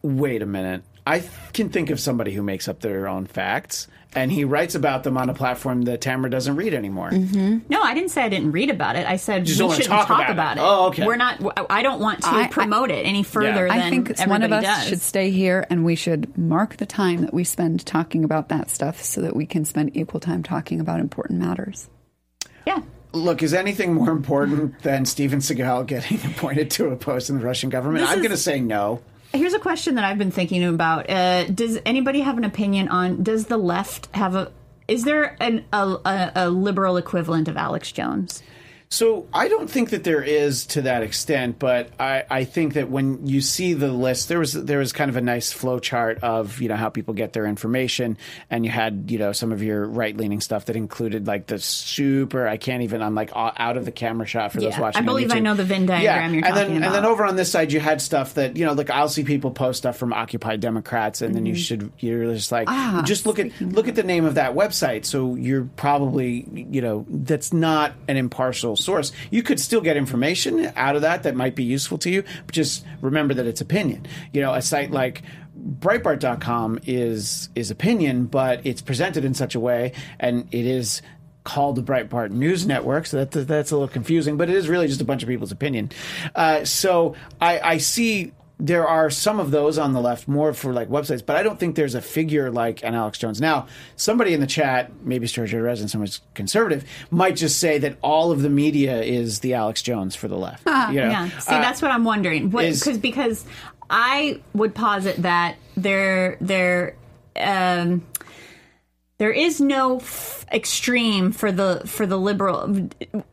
[0.00, 0.82] Wait a minute.
[1.06, 5.02] I can think of somebody who makes up their own facts, and he writes about
[5.02, 7.10] them on a platform that Tamara doesn't read anymore.
[7.10, 7.58] Mm-hmm.
[7.68, 9.06] No, I didn't say I didn't read about it.
[9.06, 10.32] I said just we shouldn't talk talk, about it.
[10.32, 10.60] about, it.
[10.62, 11.06] Oh, okay.
[11.06, 11.40] We're not.
[11.70, 13.72] I don't want to I- I- promote it any further Yeah.
[13.74, 14.86] than I think one of us does.
[14.88, 18.70] should stay here and we should mark the time that we spend talking about that
[18.70, 21.88] stuff so that we can spend equal time talking about important matters.
[22.66, 22.80] yeah.
[23.12, 27.44] Look, is anything more important than Steven Seagal getting appointed to a post in the
[27.44, 28.00] Russian government?
[28.04, 29.02] This I'm going to say no.
[29.34, 31.10] Here's a question that I've been thinking about.
[31.10, 33.24] Uh, does anybody have an opinion on?
[33.24, 34.52] Does the left have a?
[34.86, 38.44] Is there an, a, a, a liberal equivalent of Alex Jones?
[38.94, 42.88] So I don't think that there is to that extent, but I, I think that
[42.88, 46.22] when you see the list, there was there was kind of a nice flow chart
[46.22, 48.16] of you know how people get their information,
[48.50, 51.58] and you had you know some of your right leaning stuff that included like the
[51.58, 52.46] super.
[52.46, 53.02] I can't even.
[53.02, 55.02] I'm like out of the camera shot for those watching.
[55.02, 56.38] I believe I know the Venn diagram yeah.
[56.38, 58.64] you're and then, talking And then over on this side, you had stuff that you
[58.64, 62.32] know, like I'll see people post stuff from Occupy Democrats, and then you should you're
[62.32, 65.04] just like Ah, just look at look at the name of that website.
[65.04, 69.12] So you're probably you know that's not an impartial source.
[69.30, 72.54] You could still get information out of that that might be useful to you, but
[72.54, 74.06] just remember that it's opinion.
[74.32, 75.22] You know, a site like
[75.56, 81.00] Breitbart.com is is opinion, but it's presented in such a way, and it is
[81.44, 84.88] called the Breitbart News Network, so that, that's a little confusing, but it is really
[84.88, 85.90] just a bunch of people's opinion.
[86.34, 90.72] Uh, so I, I see there are some of those on the left more for
[90.72, 93.40] like websites, but I don't think there's a figure like an Alex Jones.
[93.40, 98.30] Now, somebody in the chat, maybe Sturgeon Resin, someone's conservative, might just say that all
[98.30, 100.66] of the media is the Alex Jones for the left.
[100.66, 100.88] You know?
[100.90, 101.28] Yeah.
[101.40, 102.50] See, Uh, that's what I'm wondering.
[102.52, 103.44] What, is- cause, because
[103.90, 106.96] I would posit that there, there,
[107.36, 108.06] um,
[109.18, 112.88] there is no f- extreme for the for the liberal.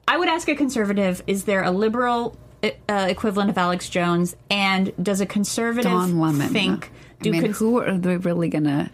[0.07, 4.35] I would ask a conservative: Is there a liberal uh, equivalent of Alex Jones?
[4.49, 6.49] And does a conservative Don Lemon.
[6.49, 6.91] think?
[7.23, 8.89] I mean, cons- who are they really going to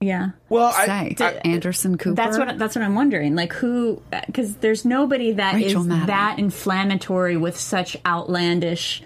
[0.00, 0.30] yeah.
[0.48, 1.16] well, say?
[1.18, 2.16] I, I, Anderson Cooper?
[2.16, 3.34] That's what that's what I'm wondering.
[3.34, 4.02] Like who?
[4.26, 6.06] Because there's nobody that is Rachel Maddow.
[6.06, 9.02] that inflammatory with such outlandish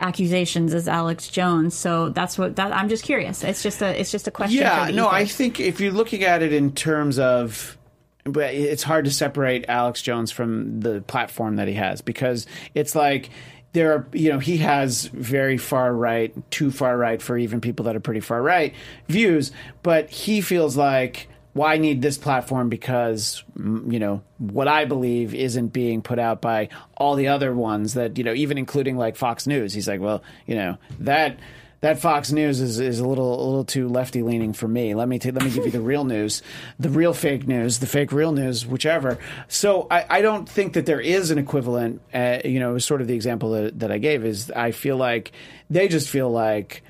[0.00, 1.74] accusations as Alex Jones.
[1.74, 3.44] So that's what that, I'm just curious.
[3.44, 4.58] It's just a it's just a question.
[4.58, 5.08] Yeah, no.
[5.08, 7.76] I think if you're looking at it in terms of
[8.24, 12.94] but it's hard to separate Alex Jones from the platform that he has because it's
[12.94, 13.30] like
[13.72, 17.84] there are you know he has very far right too far right for even people
[17.84, 18.74] that are pretty far right
[19.08, 19.52] views
[19.82, 24.84] but he feels like well, I need this platform because mm, you know what I
[24.84, 28.96] believe isn't being put out by all the other ones that you know even including
[28.96, 29.72] like Fox News.
[29.72, 31.38] He's like well you know that
[31.80, 34.94] that Fox News is, is a little a little too lefty leaning for me.
[34.94, 36.42] Let me ta- let me give you the real news,
[36.78, 39.18] the real fake news, the fake real news, whichever.
[39.48, 42.00] So I, I don't think that there is an equivalent.
[42.12, 45.32] Uh, you know, sort of the example that, that I gave is I feel like
[45.68, 46.82] they just feel like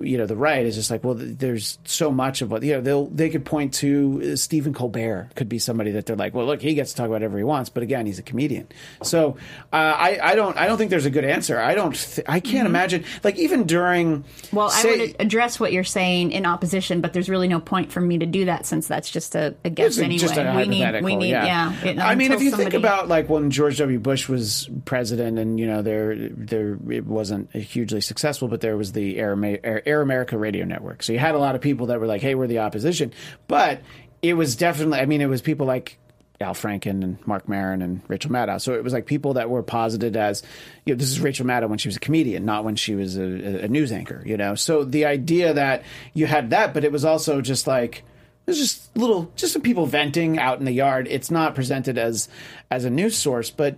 [0.00, 2.80] you know the right is just like well there's so much of what you know
[2.80, 6.46] they'll they could point to uh, Stephen Colbert could be somebody that they're like well
[6.46, 8.66] look he gets to talk about whatever he wants but again he's a comedian
[9.02, 9.36] so
[9.72, 12.40] uh, I I don't I don't think there's a good answer I don't th- I
[12.40, 17.00] can't imagine like even during Well, say- I would address what you're saying in opposition,
[17.00, 19.70] but there's really no point for me to do that since that's just a, a
[19.70, 20.18] guess It's anyway.
[20.18, 21.72] just a we need, we need, yeah.
[21.84, 23.98] it- I mean, if you think about like when George W.
[23.98, 28.92] Bush was president, and you know, there, there, it wasn't hugely successful, but there was
[28.92, 31.02] the Air, Air, Air America radio network.
[31.02, 33.12] So you had a lot of people that were like, "Hey, we're the opposition,"
[33.48, 33.82] but
[34.22, 35.00] it was definitely.
[35.00, 35.98] I mean, it was people like.
[36.42, 38.58] Al Franken and Marc Maron and Rachel Maddow.
[38.58, 40.42] So it was like people that were posited as,
[40.86, 43.18] you know, this is Rachel Maddow when she was a comedian, not when she was
[43.18, 44.54] a, a news anchor, you know?
[44.54, 45.82] So the idea that
[46.14, 48.04] you had that, but it was also just like,
[48.46, 51.06] it's just little, just some people venting out in the yard.
[51.10, 52.30] It's not presented as
[52.70, 53.76] as a news source, but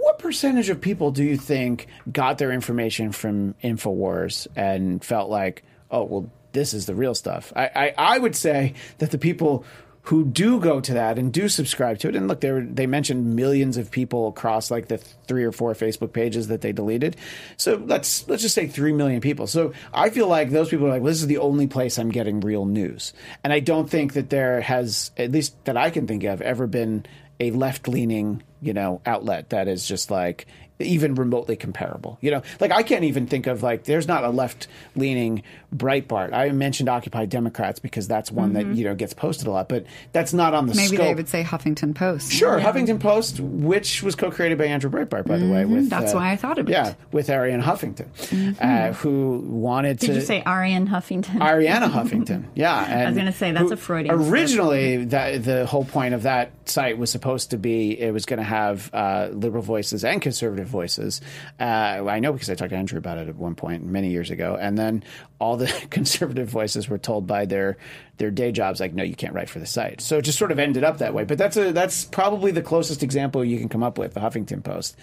[0.00, 5.62] what percentage of people do you think got their information from Infowars and felt like,
[5.90, 7.52] oh, well, this is the real stuff?
[7.54, 9.64] I I, I would say that the people
[10.06, 12.86] who do go to that and do subscribe to it, and look, they were, they
[12.86, 17.16] mentioned millions of people across like the three or four Facebook pages that they deleted.
[17.56, 19.48] So let's let's just say three million people.
[19.48, 22.10] So I feel like those people are like, well, this is the only place I'm
[22.10, 26.06] getting real news, and I don't think that there has, at least that I can
[26.06, 27.04] think of, ever been
[27.40, 30.46] a left leaning you know outlet that is just like
[30.78, 32.18] even remotely comparable.
[32.20, 35.42] You know, like I can't even think of like there's not a left leaning
[35.74, 36.32] Breitbart.
[36.32, 39.84] I mentioned Occupy Democrats because that's one that you know gets posted a lot, but
[40.12, 40.86] that's not on the screen.
[40.86, 41.06] Maybe scope.
[41.06, 42.32] they would say Huffington Post.
[42.32, 45.64] Sure, Huffington Post, which was co-created by Andrew Breitbart, by the way.
[45.64, 45.88] With Mm-hmm.
[45.88, 46.72] That's uh, why I thought of it.
[46.72, 50.06] Yeah, with Ariane Huffington, uh, who wanted to.
[50.06, 51.38] Did you say Ariane Huffington?
[51.38, 52.84] Ariana Huffington, yeah.
[52.84, 54.32] And was gonna say, that's who- a Freudian slip.
[54.32, 58.38] Originally, that the whole point of that site was supposed to be it was going
[58.38, 61.20] to have uh, liberal voices and conservative voices.
[61.58, 64.30] Uh, I know because I talked to Andrew about it at one point many years
[64.30, 65.04] ago, and then
[65.38, 67.76] all the conservative voices were told by their
[68.18, 70.00] their day jobs like, no, you can't write for the site.
[70.00, 71.24] So it just sort of ended up that way.
[71.24, 74.62] But that's a that's probably the closest example you can come up with, the Huffington
[74.62, 74.96] Post.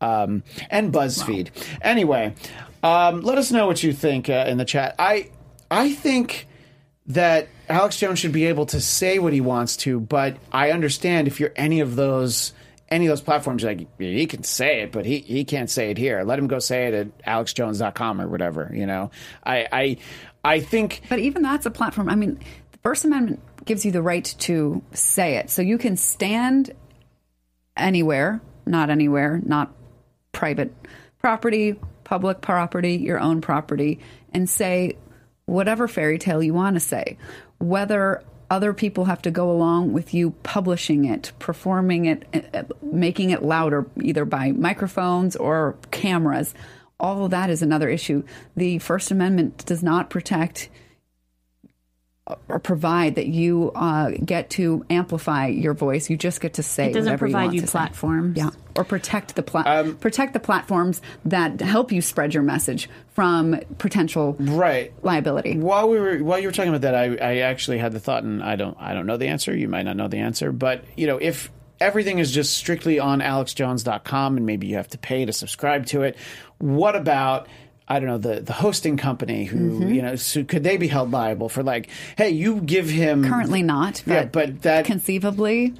[0.00, 1.50] Um, and BuzzFeed.
[1.80, 2.34] Anyway,
[2.82, 4.94] um, let us know what you think uh, in the chat.
[4.98, 5.30] I
[5.70, 6.46] I think
[7.06, 11.26] that Alex Jones should be able to say what he wants to, but I understand
[11.26, 12.52] if you're any of those
[12.94, 15.98] any of those platforms, like he can say it, but he, he can't say it
[15.98, 16.22] here.
[16.22, 18.70] Let him go say it at alexjones.com or whatever.
[18.72, 19.10] You know,
[19.44, 19.96] I I
[20.44, 22.08] I think But even that's a platform.
[22.08, 22.38] I mean,
[22.70, 25.50] the First Amendment gives you the right to say it.
[25.50, 26.72] So you can stand
[27.76, 29.72] anywhere, not anywhere, not
[30.32, 30.72] private
[31.18, 33.98] property, public property, your own property,
[34.32, 34.96] and say
[35.46, 37.18] whatever fairy tale you want to say.
[37.58, 38.22] Whether
[38.54, 43.30] other people have to go along with you publishing it, performing it, uh, uh, making
[43.30, 46.54] it louder, either by microphones or cameras.
[47.00, 48.22] All of that is another issue.
[48.56, 50.68] The First Amendment does not protect
[52.48, 56.08] or provide that you uh, get to amplify your voice.
[56.08, 57.70] You just get to say It doesn't whatever provide want you to say.
[57.72, 58.36] platforms.
[58.38, 62.88] Yeah, or protect the pla- Um, protect the platforms that help you spread your message
[63.12, 65.58] from potential right liability.
[65.58, 68.22] While we were while you were talking about that, I, I actually had the thought,
[68.24, 69.54] and I don't I don't know the answer.
[69.54, 73.20] You might not know the answer, but you know if everything is just strictly on
[73.20, 76.16] alexjones.com and maybe you have to pay to subscribe to it,
[76.58, 77.48] what about
[77.86, 79.92] I don't know the the hosting company who Mm-hmm.
[79.92, 83.62] you know so could they be held liable for like hey you give him Currently
[83.62, 85.74] not, but, yeah but that conceivably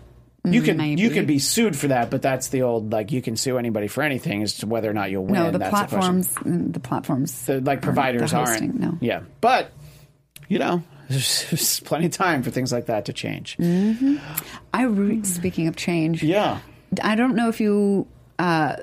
[0.47, 1.01] you can maybe.
[1.01, 3.89] you could be sued for that but that's the old like you can sue anybody
[3.89, 5.51] for anything as to whether or not you'll win no.
[5.51, 8.81] The That's platforms, mm, the platforms, the like providers the hosting, aren't.
[8.81, 8.99] no.
[9.01, 9.73] Yeah, but
[10.49, 13.57] you know, there's, there's plenty of time for things like that to change.
[14.75, 16.59] I re- speaking of change, Yeah.
[17.03, 18.07] I don't know if you
[18.39, 18.77] uh,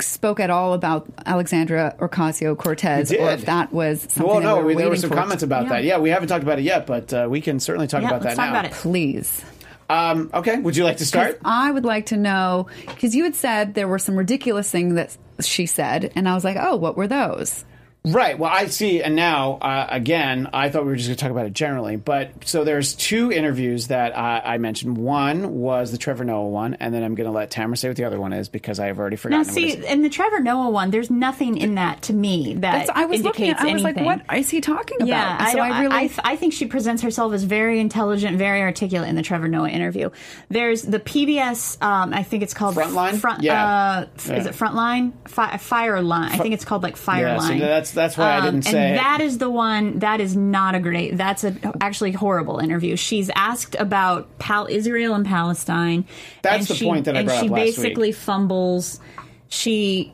[0.00, 4.56] spoke at all about Alexandra Ocasio Cortez, or if that was something Well, that no,
[4.58, 5.84] we were there were some comments about that.
[5.84, 8.22] Yeah, we haven't talked about it yet, but uh, we can certainly talk Yeah, about
[8.22, 8.50] that talk now.
[8.50, 8.72] about it.
[8.72, 9.44] Please.
[9.90, 11.38] Um, okay, would you like to start?
[11.44, 15.16] I would like to know because you had said there were some ridiculous things that
[15.40, 17.64] she said, and I was like, oh, what were those?
[18.06, 18.38] Right.
[18.38, 19.02] Well, I see.
[19.02, 21.96] And now, uh, again, I thought we were just going to talk about it generally.
[21.96, 24.98] But so there's two interviews that I, I mentioned.
[24.98, 27.96] One was the Trevor Noah one, and then I'm going to let Tamara say what
[27.96, 29.46] the other one is because I have already forgotten.
[29.46, 29.84] what see, it is.
[29.86, 33.22] in the Trevor Noah one, there's nothing in that to me that That's, I was
[33.22, 33.58] looking at.
[33.58, 34.04] I was anything.
[34.04, 35.08] like, what is he talking about?
[35.08, 35.94] Yeah, And I, so don't, I really.
[35.96, 39.70] I, I think she presents herself as very intelligent, very articulate in the Trevor Noah
[39.70, 40.10] interview.
[40.50, 43.18] There's the PBS, um, I think it's called Frontline?
[43.18, 43.66] Front, Yeah.
[43.66, 45.12] uh, f- Is it Frontline?
[45.26, 46.32] Fi- Fire Line.
[46.32, 47.58] I think it's called like Fire yeah, so Line.
[47.60, 48.96] that's that's why I didn't Um, and say it.
[48.96, 51.16] that is the one that is not a great.
[51.16, 52.96] That's a actually horrible interview.
[52.96, 56.04] She's asked about Pal- Israel and Palestine.
[56.42, 58.16] That's and the she, point that I and brought she up last basically week.
[58.16, 59.00] fumbles.
[59.48, 60.12] She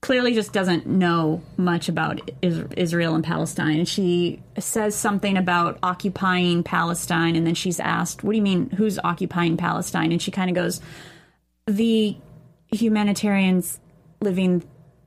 [0.00, 3.78] clearly just doesn't know much about Is- Israel and Palestine.
[3.78, 8.68] And she says something about occupying Palestine, and then she's asked, "What do you mean?
[8.70, 10.80] Who's occupying Palestine?" And she kind of goes,
[11.66, 12.16] "The
[12.70, 13.80] humanitarians
[14.20, 14.62] living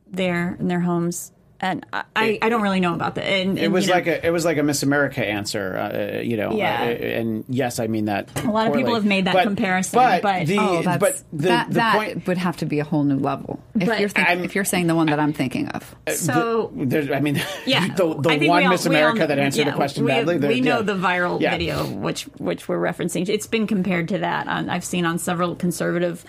[0.10, 3.24] there in their homes." And I, I, I don't really know about that.
[3.26, 6.51] And, It was like a it was like a Miss America answer, uh, you know.
[6.55, 6.82] Yeah.
[6.82, 8.30] uh, and yes, I mean that.
[8.45, 11.47] A lot of people have made that comparison, But, but- the Oh, that's, but the,
[11.47, 12.28] that, the that point.
[12.28, 13.60] would have to be a whole new level.
[13.80, 16.72] If But you're think, I'm- if you're saying the one that I'm thinking of, so.
[16.76, 19.66] There's, I mean, yeah, the, the I one all- Miss we all- America that answered
[19.66, 20.38] yeah, the question we, badly.
[20.38, 20.82] the- We know yeah.
[20.84, 21.51] the viral Yeah.
[21.51, 23.28] video, which which we're referencing.
[23.30, 24.47] It's been compared to that.
[24.47, 26.24] On, I've seen on several conservative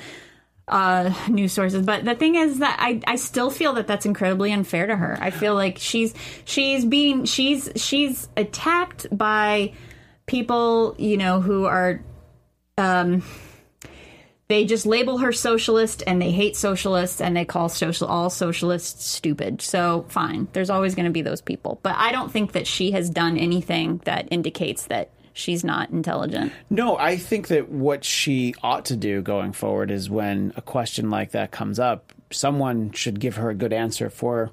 [0.68, 1.84] uh, news sources.
[1.84, 5.18] But the thing is that I, I still feel that that's incredibly unfair to her.
[5.20, 6.14] I feel like she's
[6.44, 9.72] she's being she's she's attacked by
[10.26, 12.02] people you know who are
[12.76, 13.22] um
[14.48, 19.06] they just label her socialist and they hate socialists and they call social all socialists
[19.06, 19.60] stupid.
[19.60, 21.80] So fine, there's always going to be those people.
[21.82, 26.52] But I don't think that she has done anything that indicates that she's not intelligent.
[26.68, 31.10] No, I think that what she ought to do going forward is when a question
[31.10, 34.50] like that comes up, someone should give her a good answer for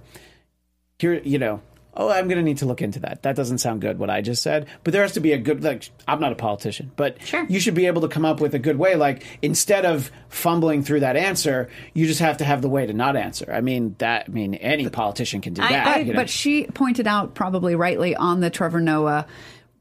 [1.00, 1.62] here, you know,
[1.98, 3.24] oh, I'm going to need to look into that.
[3.24, 5.64] That doesn't sound good what I just said, but there has to be a good
[5.64, 7.46] like I'm not a politician, but Sure.
[7.50, 10.84] you should be able to come up with a good way like instead of fumbling
[10.84, 13.52] through that answer, you just have to have the way to not answer.
[13.52, 16.20] I mean, that I mean any politician can do I- that, I- you know?
[16.20, 19.26] but she pointed out probably rightly on the Trevor Noah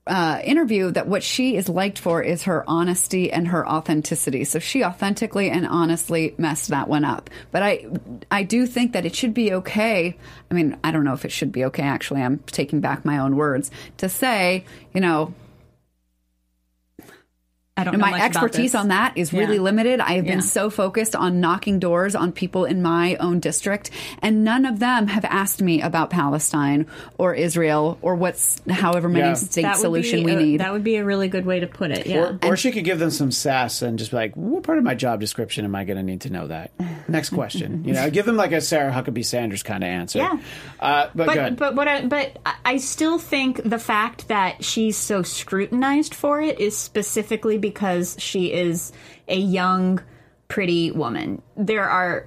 [0.06, 4.44] uh, interview that what she is liked for is her honesty and her authenticity.
[4.44, 7.30] So she authentically and honestly messed that one up.
[7.50, 7.86] But I,
[8.30, 10.16] I do think that it should be okay.
[10.50, 11.84] I mean, I don't know if it should be okay.
[11.84, 15.32] Actually, I'm taking back my own words to say, you know,
[17.76, 18.80] I don't know my much about expertise this.
[18.80, 19.62] on that is really Yeah.
[19.62, 19.98] limited.
[19.98, 23.90] I have been so focused on knocking doors on people in my own district,
[24.22, 26.86] and none of them have asked me about Palestine
[27.18, 29.34] or Israel or what's however many Yeah.
[29.34, 30.60] state That would solution be we a- need.
[30.60, 32.06] That would be a really good way to put it.
[32.06, 32.18] Yeah.
[32.44, 34.84] Or, or she could give them some sass and just be like, "What part of
[34.84, 36.70] my job description am I going to need to know that?"
[37.08, 37.82] Next question.
[37.84, 40.20] you know, give them like a Sarah Huckabee Sanders kind of answer.
[40.20, 40.38] Yeah.
[40.78, 41.56] Uh, but, but good.
[41.56, 46.40] but what I, but I- I still think the fact that she's so scrutinized for
[46.40, 48.92] it is specifically because she is
[49.26, 50.02] a young,
[50.48, 51.40] pretty woman.
[51.56, 52.26] There are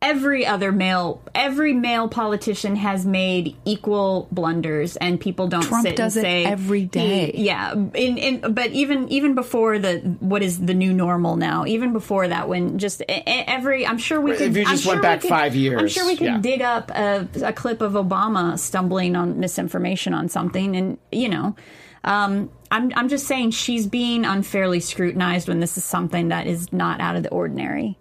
[0.00, 5.96] every other male, every male politician has made equal blunders, and people don't Trump sit
[5.96, 7.32] does and it say every day.
[7.34, 11.66] Yeah, in, in but even even before the what is the new normal now?
[11.66, 14.56] Even before that, when just every I'm sure we could If could.
[14.56, 16.38] you I'm just went sure we back could- five I'm sure we could yeah.
[16.38, 21.56] dig up a, a clip of Obama stumbling on misinformation on something, and you know,
[22.06, 26.72] um, I'm I'm just saying she's being unfairly scrutinized when this is something that is
[26.72, 27.98] not out of the ordinary.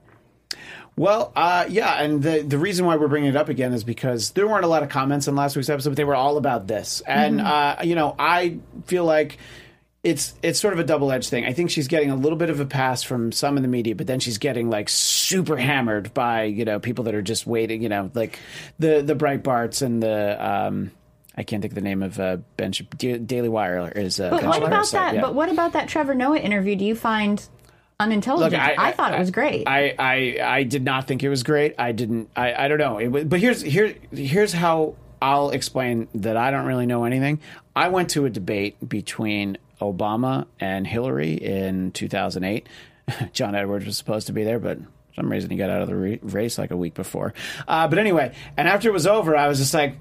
[0.97, 4.31] Well, uh, yeah, and the the reason why we're bringing it up again is because
[4.31, 6.67] there weren't a lot of comments in last week's episode, but they were all about
[6.67, 9.37] this, and uh, you know, I feel like
[10.03, 11.45] it's it's sort of a double edged thing.
[11.45, 13.95] I think she's getting a little bit of a pass from some in the media,
[13.95, 17.81] but then she's getting like super hammered by you know people that are just waiting,
[17.81, 18.39] you know, like
[18.79, 20.47] the the Breitbarts and the.
[20.47, 20.91] Um,
[21.37, 24.19] I can't think of the name of uh, Da- Daily Wire is.
[24.19, 25.15] Uh, But Ben what Shapiro's about that?
[25.15, 25.21] yeah.
[25.21, 26.75] But what about that Trevor Noah interview?
[26.75, 27.45] Do you find
[27.99, 28.61] unintelligent?
[28.61, 29.67] I, thought it was great.
[29.67, 31.75] I, I I did not think it was great.
[31.77, 32.29] I didn't.
[32.35, 32.97] I, I don't know.
[32.99, 37.39] It was, but here's here here's how I'll explain that I don't really know anything.
[37.75, 42.67] I went to a debate between Obama and Hillary in 2008.
[43.33, 45.87] John Edwards was supposed to be there, but for some reason he got out of
[45.87, 47.33] the re- race like a week before.
[47.67, 49.95] Uh, but anyway, and after it was over, I was just like,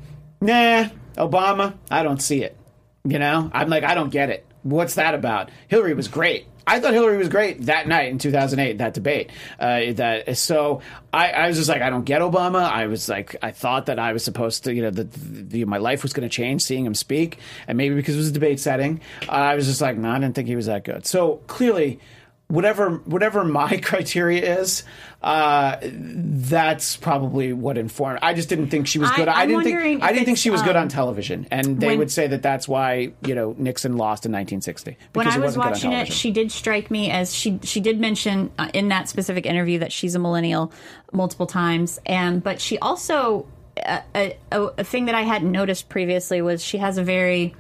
[0.45, 2.57] nah, Obama, I don't see it.
[3.05, 4.47] You know, I'm like, I don't get it.
[4.63, 5.51] What's that about?
[5.69, 6.47] Hillary was great.
[6.67, 9.31] I thought Hillary was great that night in 2008, that debate.
[9.61, 10.81] Uh, that so
[11.13, 12.63] I, I was just like, I don't get Obama.
[12.63, 16.03] I was like, I thought that I was supposed to, you know, that my life
[16.03, 17.39] was going to change seeing him speak,
[17.69, 20.19] and maybe because it was a debate setting, uh, I was just like, no, I
[20.19, 21.05] didn't think he was that good.
[21.05, 22.01] So clearly,
[22.49, 24.85] whatever whatever my criteria is,
[25.25, 28.19] uh, that's probably what informed.
[28.21, 29.27] I just didn't think she was good.
[29.27, 31.87] I I'm didn't think I didn't think she was good um, on television, and they
[31.89, 35.57] when- would say that that's why you know Nixon lost in 1960 when I was
[35.57, 38.69] wasn't good on watching it, she did strike me as she she did mention uh,
[38.75, 40.71] in that specific interview that she's a millennial
[41.11, 43.47] multiple times, and but she also
[43.83, 47.55] uh, a, a, a thing that I hadn't noticed previously was she has a very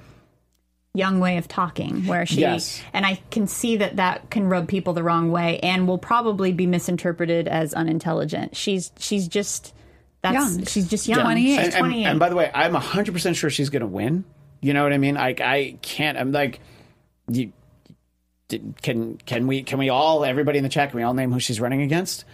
[0.96, 2.80] young way of talking where she Yes.
[2.92, 6.52] and I can see that that can rub people the wrong way and will probably
[6.52, 8.56] be misinterpreted as unintelligent.
[8.56, 9.74] She's she's just
[10.22, 10.64] That's Young.
[10.66, 11.20] she's just young.
[11.22, 11.48] 28.
[11.48, 12.04] She's and, and- 28.
[12.04, 14.24] and by the way, I'm 100% sure she's going to win.
[14.60, 15.16] You know what I mean?
[15.16, 16.60] Like I can't I'm like
[17.28, 17.52] you
[18.82, 21.40] can can we can we all everybody in the chat can we all name who
[21.40, 22.24] she's running against?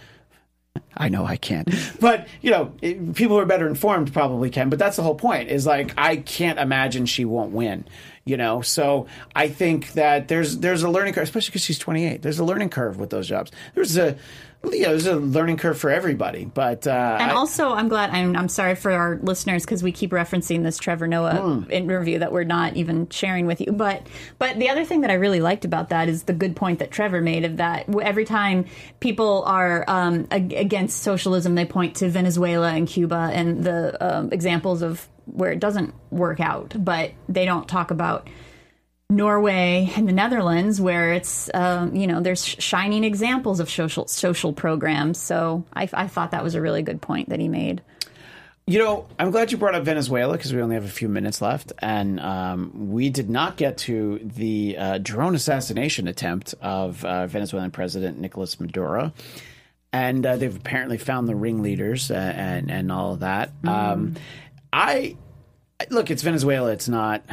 [0.95, 1.69] I know I can't,
[1.99, 4.69] but you know, it- people who are better informed probably can.
[4.69, 5.49] But that's the whole point.
[5.49, 7.85] Is like I can't imagine she won't win.
[8.23, 12.21] You know, so I think that there's there's a learning curve, especially because she's 28.
[12.21, 13.51] There's a learning curve with those jobs.
[13.73, 14.15] There's a
[14.63, 16.45] you know, there's a learning curve for everybody.
[16.45, 18.11] But uh, And also, I'm glad.
[18.11, 21.71] I'm, I'm sorry for our listeners because we keep referencing this Trevor Noah Hmm.
[21.71, 23.71] interview that we're not even sharing with you.
[23.71, 24.05] But
[24.37, 26.91] but the other thing that I really liked about that is the good point that
[26.91, 28.65] Trevor made of that every time
[28.99, 34.81] people are um, against socialism, they point to Venezuela and Cuba and the um, examples
[34.81, 38.29] of where it doesn't work out, but they don't talk about.
[39.11, 44.53] Norway and the Netherlands, where it's um, you know there's shining examples of social social
[44.53, 45.19] programs.
[45.19, 47.81] So I, I thought that was a really good point that he made.
[48.67, 51.41] You know, I'm glad you brought up Venezuela because we only have a few minutes
[51.41, 57.27] left, and um, we did not get to the uh, drone assassination attempt of uh,
[57.27, 59.11] Venezuelan President Nicolas Maduro,
[59.91, 63.51] and uh, they've apparently found the ringleaders uh, and and all of that.
[63.65, 64.15] Um,
[64.71, 65.17] I
[65.89, 66.71] look, it's Venezuela.
[66.71, 67.23] It's not.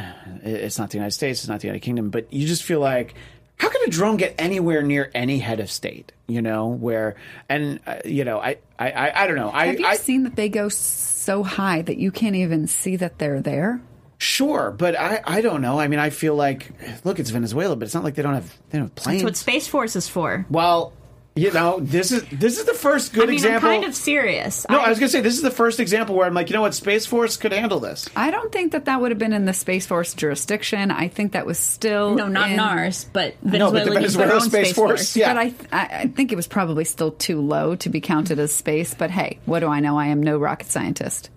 [0.43, 1.41] It's not the United States.
[1.41, 2.09] It's not the United Kingdom.
[2.09, 3.13] But you just feel like,
[3.57, 6.11] how can a drone get anywhere near any head of state?
[6.27, 7.15] You know, where
[7.47, 9.51] and uh, you know, I, I, I, I don't know.
[9.51, 12.95] I, Have you I, seen that they go so high that you can't even see
[12.97, 13.81] that they're there?
[14.21, 15.79] Sure, but I, I don't know.
[15.79, 16.71] I mean, I feel like
[17.05, 19.21] look, it's Venezuela, but it's not like they don't have they don't have planes.
[19.21, 20.45] That's what Space Force is for.
[20.49, 20.91] well,
[21.35, 23.69] you know, this is this is the first good I mean, example.
[23.69, 24.65] I'm kind of serious.
[24.69, 26.61] no, I was gonna say this is the first example where I'm like, you know
[26.61, 28.09] what, Space Force could handle this.
[28.15, 30.91] I don't think that that would have been in the Space Force jurisdiction.
[30.91, 34.17] I think that was still no, not in, ours, but No, but the Venezuela used
[34.17, 35.33] their Venezuela own Space, Force, yeah.
[35.33, 38.53] But I, I I think it was probably still too low to be counted as
[38.53, 38.93] space.
[38.93, 39.97] But hey, what do I know?
[39.97, 41.29] I am no rocket scientist.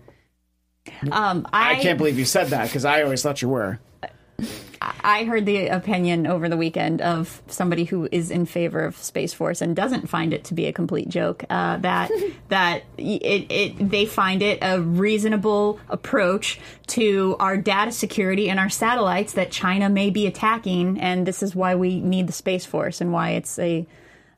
[1.10, 3.78] Um, I, I can't believe you said that because I always thought you were.
[5.04, 9.32] I heard the opinion over the weekend of somebody who is in favor of Space
[9.32, 11.44] Force and doesn't find it to be a complete joke.
[11.50, 12.10] Uh, that
[12.48, 18.70] that it, it they find it a reasonable approach to our data security and our
[18.70, 23.00] satellites that China may be attacking, and this is why we need the Space Force
[23.00, 23.86] and why it's a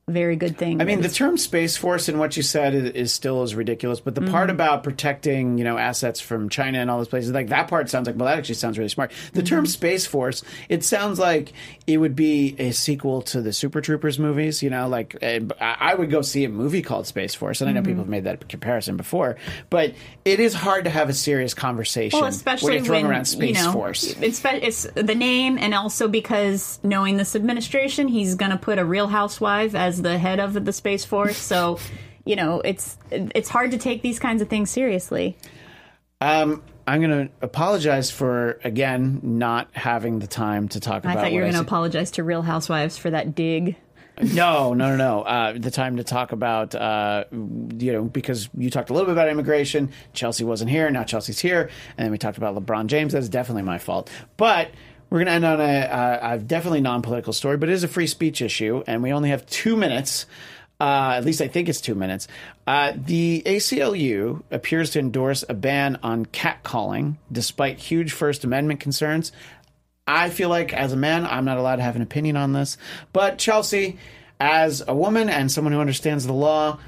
[0.07, 0.81] very good thing.
[0.81, 4.01] I mean, the term Space Force and what you said is, is still as ridiculous,
[4.01, 4.55] but the part Mm-hmm.
[4.57, 8.07] about protecting, you know, assets from China and all those places, like that part sounds
[8.07, 9.13] like, well, that actually sounds really smart.
[9.33, 9.47] The Mm-hmm.
[9.47, 11.53] term Space Force, it sounds like
[11.87, 15.95] it would be a sequel to the Super Troopers movies, you know, like I I
[15.95, 17.87] would go see a movie called Space Force, and I know Mm-hmm.
[17.91, 19.37] people have made that comparison before,
[19.71, 19.95] but
[20.25, 23.25] it is hard to have a serious conversation Well, especially when you're throwing when around
[23.25, 24.15] Space you know, Force.
[24.21, 28.85] It's, it's the name, and also because knowing this administration, he's going to put a
[28.85, 31.37] Real Housewife as the head of the Space Force.
[31.37, 31.79] So,
[32.25, 35.37] you know, it's it's hard to take these kinds of things seriously.
[36.21, 41.17] Um, I'm going to apologize for again not having the time to talk I about.
[41.19, 43.77] I thought you were going to apologize to Real Housewives for that dig.
[44.23, 45.23] No, no, no, no.
[45.23, 49.13] Uh, the time to talk about, uh, you know, because you talked a little bit
[49.13, 49.91] about immigration.
[50.13, 50.89] Chelsea wasn't here.
[50.91, 51.69] Now Chelsea's here.
[51.99, 53.13] And then we talked about LeBron James.
[53.13, 54.09] That's definitely my fault.
[54.37, 54.71] But
[55.15, 57.85] we're going to end on a, uh, a definitely non political story, but it is
[57.85, 58.83] a free speech issue.
[58.85, 60.27] And we only have two minutes.
[60.81, 62.27] Uh, at least I think it's two minutes.
[62.67, 69.31] Uh, the ACLU appears to endorse a ban on catcalling despite huge First Amendment concerns.
[70.05, 72.77] I feel like as a man, I'm not allowed to have an opinion on this.
[73.12, 73.99] But Chelsea,
[74.41, 76.81] as a woman and someone who understands the law,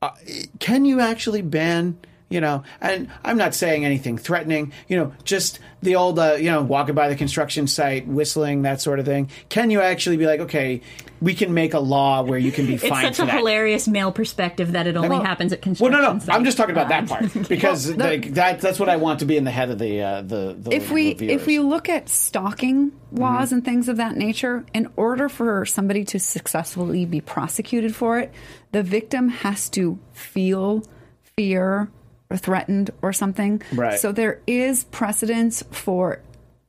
[0.00, 0.12] uh,
[0.60, 1.98] can you actually ban?
[2.32, 4.72] You know, and I'm not saying anything threatening.
[4.88, 8.80] You know, just the old, uh, you know, walking by the construction site, whistling, that
[8.80, 9.28] sort of thing.
[9.48, 10.80] Can you actually be like, okay,
[11.20, 12.82] we can make a law where you can be fined?
[12.82, 13.38] It's fined such for a that?
[13.38, 15.92] hilarious male perspective that it only Well- happens at construction.
[15.92, 16.02] Sites.
[16.02, 16.12] Well, construction.
[16.12, 16.18] no, no.
[16.18, 16.36] sites.
[16.38, 19.36] I'm just talking about that part because like, that that's what I want to be
[19.36, 22.08] in the head of the uh, the, the if we the if we look at
[22.08, 27.94] stalking laws and things of that nature in order for somebody to successfully be prosecuted
[27.94, 28.32] for it
[28.72, 30.82] the victim has to feel
[31.36, 31.90] fear
[32.32, 34.00] or threatened or something Right.
[34.00, 36.20] so there is precedence for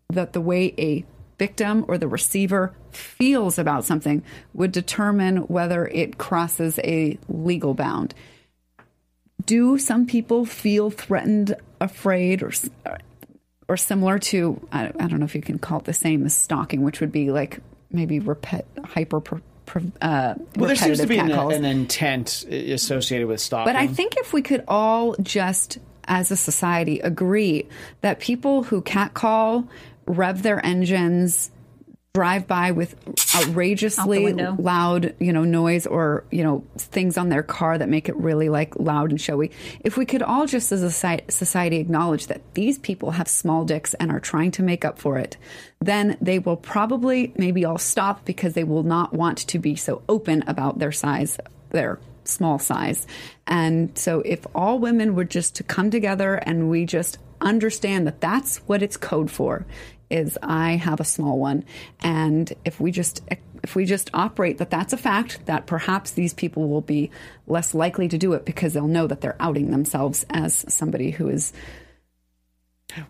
[0.09, 1.05] that the way a
[1.39, 4.21] victim or the receiver feels about something
[4.53, 8.13] would determine whether it crosses a legal bound
[9.45, 12.51] do some people feel threatened afraid or
[13.67, 16.35] or similar to I, I don't know if you can call it the same as
[16.35, 17.59] stalking, which would be like
[17.91, 19.41] maybe repet, hyper per, per,
[20.01, 23.73] uh, well, there seems to be an, an intent associated with stalking.
[23.73, 27.67] But I think if we could all just, as a society, agree
[28.01, 29.67] that people who catcall,
[30.05, 31.49] rev their engines,
[32.15, 32.95] drive by with
[33.35, 38.15] outrageously loud, you know, noise or, you know, things on their car that make it
[38.15, 39.49] really like loud and showy.
[39.79, 43.95] If we could all just as a society acknowledge that these people have small dicks
[43.95, 45.37] and are trying to make up for it,
[45.81, 50.03] then they will probably maybe all stop because they will not want to be so
[50.07, 51.39] open about their size,
[51.71, 53.07] their small size.
[53.47, 58.21] And so if all women were just to come together and we just understand that
[58.21, 59.65] that's what it's code for
[60.13, 61.65] is I have a small one.
[62.01, 63.21] And if we just
[63.63, 67.09] if we just operate that that's a fact that perhaps these people will be
[67.47, 71.29] less likely to do it because they'll know that they're outing themselves as somebody who
[71.29, 71.53] is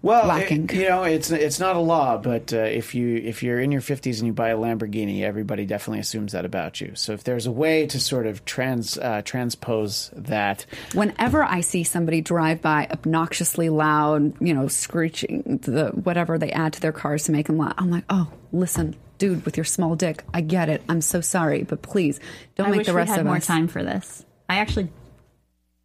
[0.01, 0.65] Well, lacking.
[0.69, 3.71] it- you know, it's it's not a law, but uh, if you if you're in
[3.71, 6.91] your 50s and you buy a Lamborghini, everybody definitely assumes that about you.
[6.95, 11.83] So if there's a way to sort of trans uh, transpose that, whenever I see
[11.83, 17.23] somebody drive by obnoxiously loud, you know, screeching the whatever they add to their cars
[17.25, 20.69] to make them loud, I'm like, oh, listen, dude, with your small dick, I get
[20.69, 20.81] it.
[20.89, 22.19] I'm so sorry, but please
[22.55, 23.45] don't I make wish the we rest had of more us.
[23.45, 24.25] time for this.
[24.49, 24.89] I actually,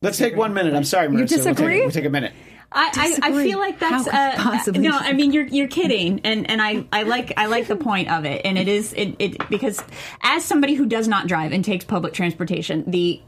[0.03, 0.75] let's take one minute.
[0.75, 1.13] I'm sorry, Marissa.
[1.15, 1.81] We'll take- disagree?
[1.83, 2.33] We'll take, a minute.
[2.71, 4.91] I, I, I feel like that's uh, possibly- no.
[4.93, 8.25] I mean, you're you're kidding, and and I, I like I like the point of
[8.27, 9.83] it, and it is it, it because
[10.23, 13.23] as somebody who does not drive and takes public transportation, the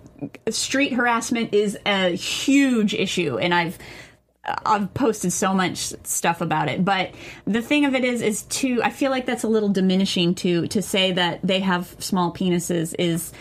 [0.51, 3.79] street harassment is a huge issue, and I've
[4.45, 6.85] I've posted so much stuff about it.
[6.85, 7.15] But
[7.47, 10.67] the thing of it is, is to I feel like that's a little diminishing to
[10.69, 13.33] to say that they have small penises is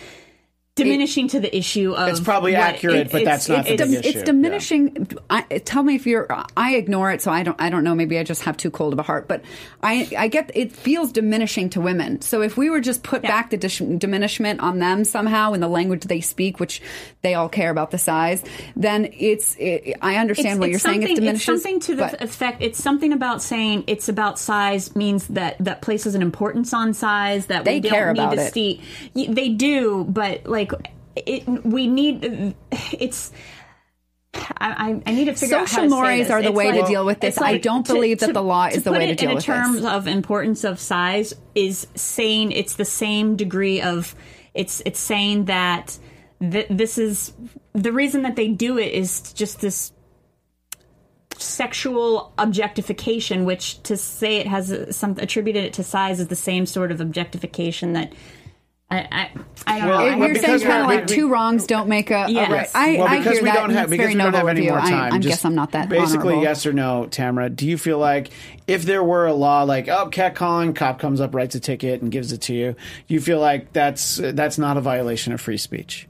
[0.83, 3.73] diminishing to the issue of It's probably what- accurate, it- but it's- that's not the
[3.73, 4.17] it- big it's- issue.
[4.19, 5.07] it's diminishing.
[5.29, 6.27] I, tell me if you're.
[6.57, 7.59] I ignore it, so I don't.
[7.61, 7.95] I don't know.
[7.95, 9.27] Maybe I just have too cold of a heart.
[9.27, 9.41] But
[9.83, 12.21] I, I get it feels diminishing to women.
[12.21, 13.29] So if we were just put Yeah.
[13.29, 16.81] back the dis- diminishment on them somehow in the language they speak, which
[17.21, 18.43] they all care about the size,
[18.75, 19.55] then it's.
[19.59, 21.03] It, I understand what you're saying.
[21.03, 21.49] It something- diminishes.
[21.49, 22.61] It's something to the but- effect.
[22.61, 27.47] It's something about saying it's about size means that that places an importance on size
[27.47, 28.53] that They we don't care need about to it.
[28.53, 28.81] see.
[29.15, 30.68] They do, but like
[31.15, 32.55] it, we need.
[32.93, 33.31] It's.
[34.61, 36.29] I, I need to figure out how Social to say mores this.
[36.31, 37.37] are the It's way to deal with this.
[37.37, 39.41] it's I don't believe that the law is the way to deal it deal in
[39.41, 44.13] terms of importance of size is saying it's the same degree of
[44.53, 45.97] it's it's saying that
[46.39, 47.33] th- this is
[47.73, 49.93] the reason that they do it is just this
[51.37, 56.35] sexual objectification which to say it has a, some attributed it to size is the
[56.35, 58.13] same sort of objectification that
[58.91, 59.29] I I,
[59.67, 60.05] I don't Well, know.
[60.05, 61.67] I If well, have you're to saying because kind of we- like to- two wrongs
[61.67, 62.67] don't make a, a right.
[62.73, 63.55] I, Well, I because hear we that.
[63.55, 65.13] don't and have because we don't have any more I- time.
[65.13, 66.41] I, just guess I'm not that Basically, honorable.
[66.43, 67.49] yes or no, Tamara.
[67.51, 68.31] Do you feel like
[68.67, 72.11] if there were a law like oh catcalling, cop comes up, writes a ticket, and
[72.11, 72.75] gives it to you,
[73.07, 76.07] you feel like that's that's not a violation of free speech?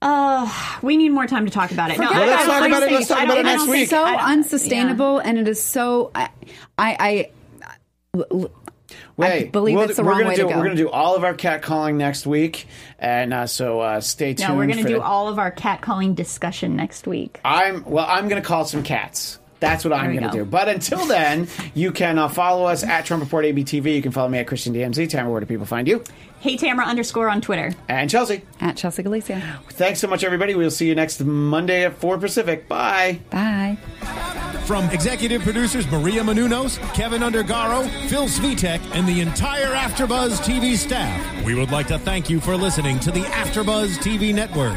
[0.00, 0.50] Uh,
[0.82, 1.98] we need more time to talk about it.
[1.98, 3.88] No, Well, let's talk about it- let's talk about it next week.
[3.88, 6.10] think- so I don't- unsustainable, and it is so.
[6.14, 6.28] I,
[6.78, 7.28] I,
[8.18, 8.24] I
[9.16, 10.56] Wait, believe we'll- it's the wrong way do, to go.
[10.56, 12.66] We're going to do all of our catcalling next week,
[12.98, 14.50] and uh, so uh, stay tuned.
[14.50, 17.40] No, we're going to do the- all of our catcalling discussion next week.
[17.44, 18.06] I'm well.
[18.08, 19.38] I'm going to call some cats.
[19.60, 20.44] That's what I'm going to do.
[20.44, 23.94] But until then, you can uh, follow us at Trump Report ABTV.
[23.94, 25.08] You can follow me at Christian DMZ.
[25.08, 26.02] Tamara, where do people find you?
[26.42, 27.72] Hey Tamara underscore on Twitter.
[27.88, 28.42] And Chelsea.
[28.60, 29.60] at Chelsea Galicia.
[29.70, 30.56] Thanks so much, everybody.
[30.56, 32.66] We'll see you next Monday at 4 Pacific.
[32.68, 33.20] Bye.
[33.30, 33.78] Bye.
[34.66, 41.44] From executive producers Maria Menounos, Keven Undergaro, Phil Svitek, and the entire AfterBuzz TV staff,
[41.46, 44.76] we would like to thank you for listening to the AfterBuzz TV network.